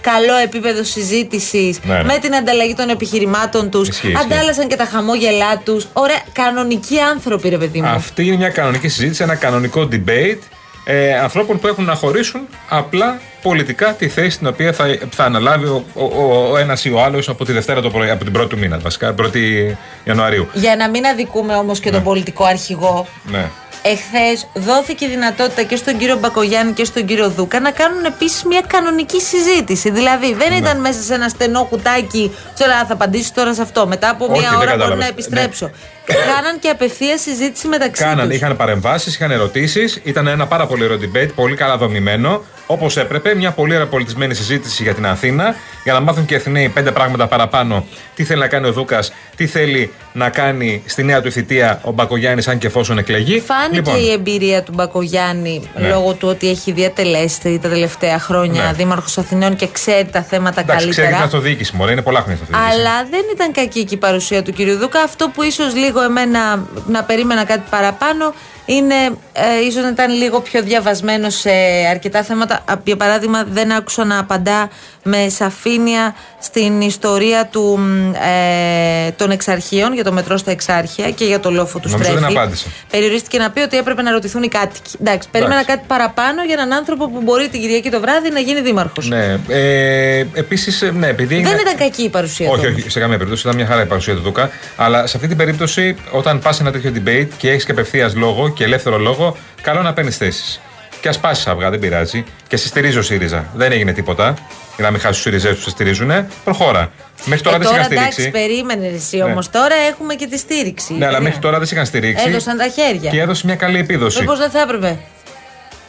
καλό 0.00 0.36
επίπεδο 0.36 0.82
συζήτησης 0.84 1.80
Ναι, 1.84 1.94
ναι. 1.94 2.04
με 2.04 2.18
την 2.18 2.34
ανταλλαγή 2.34 2.74
των 2.74 2.88
επιχειρημάτων 2.88 3.70
τους. 3.70 3.88
Ισχύει, 3.88 4.08
ισχύει. 4.10 4.22
Αντάλλασαν 4.24 4.68
και 4.68 4.76
τα 4.76 4.84
χαμόγελά 4.84 5.58
τους. 5.58 5.86
Ωραία, 5.92 6.20
κανονικοί 6.32 6.98
άνθρωποι 7.00 7.48
ρε 7.48 7.58
παιδί 7.58 7.80
μου. 7.80 7.88
Αυτή 7.88 8.26
είναι 8.26 8.36
μια 8.36 8.50
κανονική 8.50 8.88
συζήτηση, 8.88 9.22
ένα 9.22 9.34
κανονικό 9.34 9.88
debate 9.92 10.38
ε, 10.84 11.18
ανθρώπων 11.18 11.58
που 11.58 11.66
έχουν 11.66 11.84
να 11.84 11.94
χωρίσουν 11.94 12.40
απλά 12.68 13.20
πολιτικά 13.42 13.92
τη 13.92 14.08
θέση 14.08 14.38
την 14.38 14.46
οποία 14.46 14.72
θα, 14.72 14.84
θα 15.10 15.24
αναλάβει 15.24 15.66
ο, 15.66 15.84
ο, 15.94 16.04
ο, 16.04 16.48
ο 16.50 16.56
ένας 16.56 16.84
ή 16.84 16.90
ο 16.90 17.02
άλλος 17.02 17.28
από 17.28 17.44
τη 17.44 17.52
Δευτέρα 17.52 17.80
το 17.80 17.90
πρωί, 17.90 18.10
από 18.10 18.24
την 18.24 18.40
1η 18.40 18.48
του 18.48 18.58
μήνα, 18.58 18.78
βασικά, 18.78 19.14
1η 19.22 19.74
Ιανουαρίου. 20.04 20.48
Για 20.52 20.76
να 20.76 20.88
μην 20.88 21.06
αδικούμε 21.06 21.54
όμως 21.54 21.80
και 21.80 21.90
τον 21.90 22.02
πολιτικό 22.02 22.44
αρχηγό, 22.44 23.06
Ναι. 23.24 23.50
εχθές 23.82 24.46
δόθηκε 24.54 25.06
δυνατότητα 25.06 25.62
και 25.62 25.76
στον 25.76 25.98
κύριο 25.98 26.16
Μπακογιάννη 26.18 26.72
και 26.72 26.84
στον 26.84 27.06
κύριο 27.06 27.28
Δούκα 27.30 27.60
να 27.60 27.70
κάνουν 27.70 28.04
επίσης 28.04 28.44
μια 28.44 28.62
κανονική 28.66 29.20
συζήτηση. 29.20 29.90
Δηλαδή 29.90 30.28
Ναι. 30.28 30.36
δεν 30.36 30.52
ήταν 30.52 30.80
μέσα 30.80 31.02
σε 31.02 31.14
ένα 31.14 31.28
στενό 31.28 31.64
κουτάκι, 31.64 32.32
του 32.56 32.62
έλεγα 32.62 32.84
θα 32.86 32.92
απαντήσει 32.92 33.32
τώρα 33.34 33.54
σε 33.54 33.62
αυτό. 33.62 33.86
Μετά 33.86 34.10
από 34.10 34.24
Όχι, 34.24 34.38
μια 34.40 34.48
δεν 34.50 34.58
ώρα 34.58 34.66
μπορώ 34.66 34.72
κατάλαβες. 34.78 34.98
να 35.04 35.06
επιστρέψω. 35.10 35.70
Κάναν 36.06 36.58
και 36.60 36.68
απευθείας 36.68 37.20
συζήτηση 37.20 37.68
μεταξύ 37.68 38.02
Κάναν, 38.02 38.26
τους. 38.28 38.36
είχαν 38.36 38.56
παρεμβάσεις, 38.56 39.14
είχαν 39.14 39.30
ερωτήσεις. 39.30 40.00
Ήταν 40.04 40.26
ένα 40.26 40.46
πάρα 40.46 40.66
πολύ 40.66 40.84
ωραίο 40.84 40.98
debate, 41.00 41.28
πολύ 41.34 41.56
καλά 41.56 41.76
δομημένο. 41.76 42.42
Όπως 42.66 42.96
έπρεπε, 42.96 43.34
μια 43.34 43.50
πολύ 43.50 43.74
ωραία 43.74 43.86
πολιτισμένη 43.86 44.34
συζήτηση 44.34 44.82
για 44.82 44.94
την 44.94 45.06
Αθήνα. 45.06 45.54
Για 45.84 45.92
να 45.92 46.00
μάθουν 46.00 46.24
και 46.24 46.34
οι 46.34 46.36
Αθηναίοι 46.36 46.68
πέντε 46.68 46.90
πράγματα 46.90 47.26
παραπάνω. 47.26 47.86
Τι 48.14 48.24
θέλει 48.24 48.40
να 48.40 48.46
κάνει 48.48 48.66
ο 48.68 48.72
Δούκας, 48.72 49.12
τι 49.36 49.46
θέλει 49.46 49.92
να 50.12 50.28
κάνει 50.30 50.82
στη 50.86 51.02
νέα 51.02 51.20
του 51.20 51.30
θητεία 51.30 51.80
ο 51.84 51.90
Μπακογιάννης, 51.92 52.48
αν 52.48 52.58
και 52.58 52.66
εφόσον 52.66 52.98
εκλεγεί. 52.98 53.40
Φάνηκε 53.40 53.76
Λοιπόν, 53.76 53.94
η 53.96 54.10
εμπειρία 54.12 54.62
του 54.62 54.72
Μπακογιάννη 54.74 55.70
Ναι. 55.76 55.88
λόγω 55.88 56.12
του 56.12 56.28
ότι 56.28 56.48
έχει 56.50 56.72
διατελέσει 56.72 57.58
τα 57.62 57.68
τελευταία 57.68 58.18
χρόνια 58.18 58.62
Ναι. 58.62 58.72
δήμαρχος 58.72 59.18
Αθηνών 59.18 59.56
και 59.56 59.68
ξέρει 59.72 60.08
τα 60.12 60.22
θέματα 60.22 60.60
Εντάξει, 60.60 60.88
ξέρει 60.88 60.94
καλύτερα. 60.94 61.16
την 61.28 61.36
αυτοδιοίκηση, 61.36 61.76
μωρέ, 61.76 61.92
είναι 61.92 62.02
πολλά 62.02 62.20
χρόνια 62.20 62.36
στην 62.42 62.54
αυτοδιοίκηση. 62.54 62.88
Αλλά 62.88 63.06
δεν 63.10 63.20
ήταν 63.34 63.52
κακή 63.52 63.84
και 63.84 63.94
η 63.94 63.98
παρουσία 63.98 64.42
του 64.42 64.52
κυρίου 64.52 64.76
Δούκα. 64.78 65.00
Αυτό 65.02 65.28
που 65.34 65.42
ίσως 65.42 65.74
λίγο 65.74 65.91
εμένα 66.00 66.66
να 66.86 67.04
περίμενα 67.04 67.44
κάτι 67.44 67.62
παραπάνω 67.70 68.34
είναι 68.66 68.94
ε, 69.32 69.64
ίσως 69.68 69.82
να 69.82 69.88
ήταν 69.88 70.10
λίγο 70.12 70.40
πιο 70.40 70.62
διαβασμένο 70.62 71.30
σε 71.30 71.50
αρκετά 71.90 72.22
θέματα. 72.22 72.54
Α, 72.64 72.74
Για 72.84 72.96
παράδειγμα, 72.96 73.44
δεν 73.50 73.72
άκουσα 73.72 74.04
να 74.04 74.18
απαντά 74.18 74.68
με 75.02 75.28
σαφήνεια 75.28 76.14
στην 76.40 76.80
ιστορία 76.80 77.46
του, 77.46 77.78
μ, 77.78 78.12
ε, 78.14 79.10
των 79.16 79.30
εξαρχείων, 79.30 79.94
για 79.94 80.04
το 80.04 80.12
μετρό 80.12 80.36
στα 80.36 80.50
εξάρχεια 80.50 81.10
και 81.10 81.24
για 81.24 81.40
το 81.40 81.50
λόφο 81.50 81.78
του 81.78 81.88
Νομίζω 81.88 82.10
στρέφει. 82.10 82.24
δεν 82.24 82.36
απάντησε. 82.36 82.66
Περιορίστηκε 82.90 83.38
να 83.38 83.50
πει 83.50 83.60
ότι 83.60 83.76
έπρεπε 83.76 84.02
να 84.02 84.10
ρωτηθούν 84.10 84.42
οι 84.42 84.48
κάτοικοι. 84.48 84.90
Εντάξει, 85.00 85.28
περίμενα 85.30 85.64
κάτι 85.64 85.84
παραπάνω 85.86 86.44
για 86.44 86.54
έναν 86.54 86.72
άνθρωπο 86.72 87.08
που 87.10 87.20
μπορεί 87.22 87.48
την 87.48 87.60
Κυριακή 87.60 87.90
το 87.90 88.00
βράδυ 88.00 88.30
να 88.30 88.40
γίνει 88.40 88.60
δήμαρχος. 88.60 89.08
Ναι, 89.08 89.38
ε, 89.48 90.18
επίσης, 90.32 90.82
ναι, 90.92 91.06
επειδή. 91.06 91.34
Δεν 91.34 91.52
είναι- 91.52 91.60
ήταν 91.60 91.76
κακή 91.76 92.02
η 92.02 92.08
παρουσία 92.08 92.48
Όχι, 92.50 92.66
του. 92.66 92.74
όχι, 92.78 92.90
σε 92.90 93.00
καμία 93.00 93.16
περίπτωση. 93.16 93.42
Ήταν 93.46 93.56
μια 93.58 93.66
χαρά 93.66 93.82
η 93.82 93.86
παρουσία 93.86 94.14
του 94.14 94.20
Δούκα. 94.22 94.50
Αλλά 94.76 95.06
σε 95.06 95.16
αυτή 95.16 95.28
την 95.28 95.36
περίπτωση, 95.36 95.96
όταν 96.10 96.38
πας 96.38 96.56
σε 96.56 96.62
ένα 96.62 96.72
τέτοιο 96.72 96.92
debate 96.94 97.28
και 97.36 97.50
έχεις 97.50 97.64
και 97.64 97.70
απευθείας 97.70 98.14
λόγο 98.14 98.50
και 98.52 98.64
ελεύθερο 98.64 98.98
λόγο, 98.98 99.36
καλό 99.62 99.82
να 99.82 99.92
παίρνεις 99.92 100.16
θέσεις. 100.16 100.60
Και 101.00 101.08
ας 101.08 101.18
πάσει 101.18 101.50
αυγά, 101.50 101.70
δεν 101.70 101.78
πειράζει. 101.78 102.24
Και 102.48 102.56
σε 102.56 102.66
στηρίζει 102.68 102.98
ο 102.98 103.02
ΣΥΡΙΖΑ. 103.02 103.44
Δεν 103.54 103.72
έγινε 103.72 103.92
τίποτα. 103.92 104.34
Για 104.76 104.84
να 104.84 104.90
μην 104.90 105.00
χάσεις 105.00 105.22
τους 105.22 105.32
ΣΥΡΙΖΑ 105.32 105.54
που 105.54 105.60
σε 105.60 105.70
στηρίζουν. 105.70 106.10
Προχώρα. 106.44 106.90
Μέχρι 107.24 107.42
τώρα 107.44 107.56
ε, 107.56 107.58
δεν 107.58 107.68
σε 107.68 107.72
τώρα 107.74 107.84
είχαν 107.86 107.96
εντάξει, 107.96 108.12
στηρίξει. 108.22 108.40
περίμενε 108.46 108.86
εσύ 108.86 109.16
Ναι. 109.16 109.22
όμως. 109.22 109.50
Τώρα 109.50 109.74
έχουμε 109.90 110.14
και 110.14 110.26
τη 110.26 110.38
στήριξη. 110.38 110.94
Ναι, 110.94 111.06
αλλά 111.06 111.20
μέχρι 111.20 111.38
τώρα 111.38 111.58
δεν 111.58 111.66
σε 111.66 111.74
είχαν 111.74 111.86
στηρίξει. 111.86 112.24
Έδωσαν 112.28 112.56
τα 112.56 112.68
χέρια. 112.68 113.10
Και 113.10 113.20
έδωσε 113.20 113.46
μια 113.46 113.54
καλή 113.56 113.78
επίδοση. 113.78 114.20
Μήπως 114.20 114.38
δεν 114.38 114.50
θα 114.50 114.60
έπρεπε; 114.60 114.98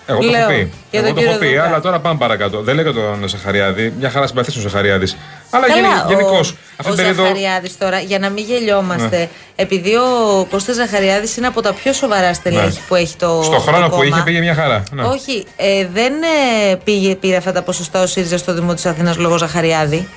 Εγώ 0.05 0.19
το 0.19 0.29
Λέω, 0.29 0.39
έχω 0.39 0.49
πει. 0.49 0.71
για 0.91 0.99
Εγώ 0.99 1.05
τον 1.07 1.15
το 1.15 1.21
έχω 1.21 1.31
κύριο 1.31 1.37
πει, 1.39 1.47
Δούκα. 1.47 1.63
αλλά 1.67 1.79
τώρα 1.81 1.99
πάμε 1.99 2.17
παρακάτω. 2.17 2.61
Δεν 2.61 2.75
λέω 2.75 2.83
για 2.83 2.93
τον 3.01 3.27
Ζαχαριάδη. 3.27 3.93
Μια 3.99 4.09
χαρά 4.09 4.27
συμπαθήσω 4.27 4.59
ο 4.59 4.61
Ζαχαριάδη. 4.61 5.07
Αλλά 5.55 5.67
Καλά, 5.67 6.05
γενικώ. 6.07 6.35
ο, 6.35 6.39
Αυτή 6.39 6.91
ο 6.91 6.95
την 6.95 6.95
περίοδο. 6.95 7.21
Ζαχαριάδης 7.23 7.77
τώρα, 7.77 7.99
για 7.99 8.19
να 8.19 8.29
μην 8.29 8.43
γελιόμαστε, 8.43 9.17
Ναι. 9.17 9.27
επειδή 9.55 9.95
ο 9.95 10.47
Κώστας 10.51 10.75
Ζαχαριάδης 10.75 11.37
είναι 11.37 11.47
από 11.47 11.61
τα 11.61 11.73
πιο 11.73 11.93
σοβαρά 11.93 12.33
στελέχη 12.33 12.65
Ναι. 12.67 12.85
που 12.87 12.95
έχει 12.95 13.15
το 13.15 13.41
Στο 13.43 13.59
χρόνο 13.59 13.83
το 13.83 13.89
που 13.89 13.95
κόμμα. 13.95 14.05
είχε 14.07 14.21
πήγε 14.23 14.39
μια 14.39 14.53
χαρά. 14.55 14.83
Ναι. 14.91 15.03
Όχι, 15.03 15.45
ε, 15.55 15.87
δεν 15.93 16.13
ε, 16.71 16.75
πήγε, 16.83 17.15
πήρε 17.15 17.35
αυτά 17.35 17.51
τα 17.51 17.61
ποσοστά 17.61 18.01
ο 18.01 18.05
ΣΥΡΙΖΑ 18.05 18.37
στο 18.37 18.53
Δήμο 18.53 18.73
της 18.73 18.85
Αθήνας 18.85 19.17
λόγω 19.17 19.37
Ζαχαριάδη. 19.37 20.07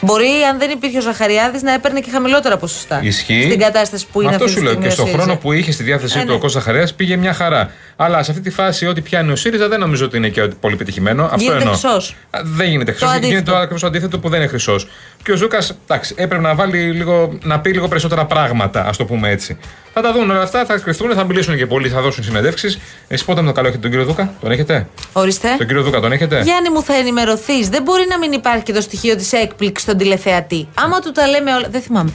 Μπορεί, 0.00 0.28
αν 0.50 0.58
δεν 0.58 0.70
υπήρχε 0.70 0.98
ο 0.98 1.00
Ζαχαριάδης, 1.00 1.62
να 1.62 1.72
έπαιρνε 1.72 2.00
και 2.00 2.10
χαμηλότερα 2.10 2.56
ποσοστά. 2.56 3.00
Ισχύει. 3.02 3.42
Στην 3.42 3.58
κατάσταση 3.58 4.06
που 4.12 4.18
Μα 4.20 4.24
είναι 4.24 4.32
αυτό 4.34 4.44
αυτή 4.44 4.56
σου 4.56 4.60
τη 4.60 4.64
λέω. 4.64 4.72
στιγμή. 4.72 4.86
Και 4.86 4.92
ο 4.92 4.94
στον 4.96 5.06
ΣΥΡΙΖΑ. 5.06 5.22
χρόνο 5.24 5.38
που 5.40 5.52
είχε 5.52 5.72
στη 5.72 5.82
διάθεσή 5.82 6.18
Ε, 6.18 6.20
του 6.22 6.26
ναι. 6.28 6.34
ο 6.34 6.38
Κώστας 6.38 6.62
Χαρέα 6.64 6.88
πήγε 6.96 7.16
μια 7.16 7.32
χαρά. 7.34 7.70
Αλλά 7.98 8.22
σε 8.22 8.30
αυτή 8.30 8.42
τη 8.42 8.50
φάση, 8.50 8.86
ό,τι 8.86 9.00
πιάνει 9.00 9.32
ο 9.32 9.36
ΣΥΡΙΖΑ 9.36 9.68
δεν 9.68 9.80
νομίζω 9.80 10.04
ότι 10.04 10.16
είναι 10.16 10.28
και 10.28 10.42
πολύ 10.42 10.76
πετυχημένο. 10.76 11.24
Αυτό 11.24 11.36
Γίνεται 11.36 11.58
εννοώ. 11.58 11.72
χρυσός. 11.76 12.16
Α, 12.30 12.40
Δεν 12.44 12.68
γίνεται 12.68 12.90
χρυσός. 12.90 13.08
αντίθετο. 13.08 13.28
Γίνεται 13.28 13.50
το 13.50 13.56
ακριβώς 13.56 13.84
αντίθετο 13.84 14.18
που 14.18 14.28
δεν 14.28 14.40
είναι 14.40 14.48
χρυσός. 14.48 14.88
Και 15.22 15.32
ο 15.32 15.36
Ζούκας, 15.36 15.76
εντάξει, 15.84 16.14
έπρεπε 16.18 16.42
να, 16.42 16.54
βάλει 16.54 16.78
λίγο, 16.92 17.38
να 17.42 17.60
πει 17.60 17.70
λίγο 17.70 17.88
περισσότερα 17.88 18.24
πράγματα, 18.24 18.86
ας 18.88 18.96
το 18.96 19.04
πούμε 19.04 19.30
έτσι. 19.30 19.58
Θα 19.92 20.00
τα 20.02 20.12
δουν 20.12 20.30
όλα 20.30 20.42
αυτά, 20.42 20.64
θα 20.64 20.78
κρυφτούν, 20.78 21.14
θα 21.14 21.24
μιλήσουν 21.24 21.56
και 21.56 21.66
πολλοί, 21.66 21.88
θα 21.88 22.00
δώσουν 22.00 22.24
συνεντεύξεις. 22.24 22.78
Εσεί 23.08 23.24
πότε 23.24 23.40
με 23.40 23.46
το 23.46 23.52
καλό 23.52 23.66
έχετε 23.68 23.82
τον 23.82 23.90
κύριο 23.90 24.06
Δούκα, 24.06 24.32
τον 24.40 24.50
έχετε; 24.50 24.86
Ορίστε. 25.12 25.48
Τον 25.58 25.66
κύριο 25.66 25.82
Δούκα 25.82 26.00
τον 26.00 26.12
έχετε; 26.12 26.40
Γιάννη 26.42 26.70
μου 26.70 26.82
θα 26.82 26.94
ενημερωθείς. 26.94 27.68
Δεν 27.68 27.82
μπορεί 27.82 28.06
να 28.08 28.18
μην 28.18 28.32
υπάρχει 28.32 28.62
και 28.62 28.72
το 28.72 28.80
στοιχείο 28.80 29.16
της 29.16 29.32
έκπληξης 29.32 29.82
στον 29.86 29.98
τηλεθεατή. 29.98 30.68
Άμα 30.74 31.00
του 31.00 31.12
τα 31.12 31.26
λέμε 31.26 31.54
όλα. 31.54 31.68
Δεν 31.70 31.80
θυμάμαι. 31.82 32.10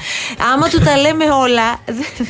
Άμα 0.53 0.67
του 0.67 0.79
τα 0.79 0.97
λέμε 0.97 1.25
όλα. 1.25 1.79
δεν- 1.85 2.27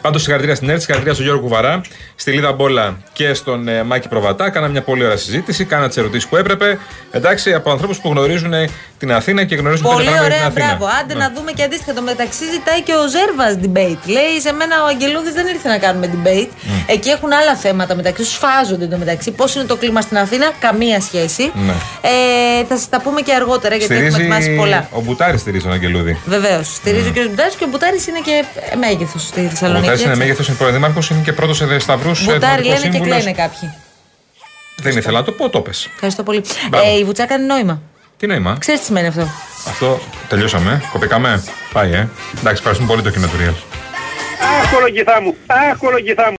Πάντως 0.00 0.20
συγχαρητήρια 0.20 0.54
στην 0.56 0.68
ΕΡΤ, 0.68 0.78
συγχαρητήρια 0.78 1.14
στον 1.14 1.24
Γιώργο 1.26 1.42
Κουβαρά, 1.42 1.80
στη 2.14 2.30
Λίδα 2.30 2.52
Μπόλα 2.52 2.87
και 3.12 3.34
στον 3.34 3.68
ε, 3.68 3.82
Μάκη 3.82 4.08
Προβατά. 4.08 4.50
Κάναμε 4.50 4.72
μια 4.72 4.82
πολύ 4.82 5.04
ωραία 5.04 5.16
συζήτηση, 5.16 5.64
κάναμε 5.64 5.88
τις 5.88 5.96
ερωτήσεις 5.96 6.28
που 6.28 6.36
έπρεπε. 6.36 6.78
Εντάξει, 7.10 7.54
από 7.54 7.70
ανθρώπους 7.70 7.98
που 7.98 8.08
γνωρίζουν 8.10 8.52
ε, 8.52 8.68
την 8.98 9.12
Αθήνα 9.12 9.44
και 9.44 9.54
γνωρίζουν 9.54 9.82
πέντε 9.84 9.94
Πολύ 9.94 10.06
πράγματα 10.08 10.28
για 10.28 10.36
ωραία, 10.36 10.50
την 10.52 10.62
Αθήνα. 10.62 10.76
μπράβο. 10.78 10.94
Άντε 11.00 11.14
Ναι. 11.14 11.20
να 11.24 11.28
δούμε 11.34 11.50
και 11.56 11.62
αντίστοιχα. 11.62 11.92
Το 11.98 12.02
μεταξύ 12.02 12.44
ζητάει 12.54 12.80
και 12.86 12.94
ο 13.02 13.04
Ζέρβας 13.14 13.52
debate. 13.64 14.02
Λέει 14.16 14.32
σε 14.46 14.52
μένα 14.52 14.74
ο 14.84 14.86
Αγγελούδης 14.92 15.32
δεν 15.38 15.46
ήρθε 15.54 15.68
να 15.74 15.78
κάνουμε 15.84 16.06
debate. 16.14 16.50
Εκεί 16.94 17.08
έχουν 17.16 17.30
άλλα 17.40 17.54
θέματα 17.64 17.92
μεταξύ 18.00 18.22
τους. 18.22 18.32
Σφάζονται 18.32 18.86
το 18.86 18.96
μεταξύ. 19.02 19.30
Πώς 19.30 19.54
είναι 19.54 19.64
το 19.72 19.76
κλίμα 19.76 20.00
στην 20.00 20.16
Αθήνα, 20.18 20.46
καμία 20.66 21.00
σχέση. 21.00 21.44
Ναι. 21.66 21.74
Ε, 22.10 22.64
θα 22.68 22.76
σας 22.76 22.88
τα 22.88 23.00
πούμε 23.00 23.20
και 23.20 23.32
αργότερα 23.40 23.74
γιατί 23.76 23.94
έχουμε 23.94 24.16
ετοιμάσει 24.18 24.50
πολλά. 24.56 24.88
Ο 24.92 25.00
Μπουτάρης 25.00 25.40
στηρίζει 25.40 25.64
τον 25.64 25.72
Αγγελούδη. 25.72 26.18
Βεβαίως. 26.26 26.66
Στηρίζει 26.74 27.08
ο 27.08 27.12
κ. 27.12 27.28
Μπουτάρης 27.28 27.54
και 27.54 27.64
ο 27.64 27.68
Μπουτάρης 27.70 28.06
είναι 28.06 28.20
και 28.24 28.44
μέγεθος 28.78 29.22
στη 29.22 29.40
Ο 29.44 29.48
Θεσσαλονίκη. 29.48 29.80
Μπουτάρης 29.80 30.00
είναι 30.02 30.10
έτσι. 30.10 30.22
μέγεθος, 30.22 30.46
είναι 30.48 30.56
πρώην 30.56 30.74
είναι 31.10 31.22
και 31.24 31.32
πρώτος 31.32 31.56
σε 31.56 31.78
σταυρούς. 31.78 32.24
Μπουτάρη 32.24 32.62
λένε 32.64 32.88
και 32.88 32.98
κλαίνε 32.98 33.32
κάποιοι. 33.32 33.74
Δεν 34.82 34.96
ήθελα 34.96 35.18
να 35.18 35.24
το 35.24 35.32
πω, 35.32 35.48
το 35.48 35.60
πες. 35.60 35.88
Ευχαριστώ 35.94 36.22
πολύ. 36.22 36.44
Μπράβο. 36.70 36.86
Ε, 36.88 36.98
η 36.98 37.04
βουτσά 37.04 37.26
κάνει 37.26 37.46
νόημα. 37.46 37.80
Τι 38.18 38.26
νόημα. 38.26 38.56
Ξέρεις 38.58 38.80
τι 38.80 38.86
σημαίνει 38.86 39.06
αυτό. 39.06 39.22
Αυτό 39.68 39.98
τελειώσαμε. 40.28 40.82
Κοπήκαμε. 40.92 41.44
Πάει, 41.72 41.92
ε. 41.92 42.08
Εντάξει, 42.38 42.56
ευχαριστούμε 42.58 42.88
πολύ 42.88 43.02
το 43.02 43.10
κοινό 43.10 43.26
του 43.26 43.36
Real. 43.36 43.54
Αχ, 44.62 44.72
κολογηθά 44.72 45.20
μου. 45.22 45.36
Αχ, 45.46 45.76
κολογηθά 45.78 46.30
μου. 46.30 46.36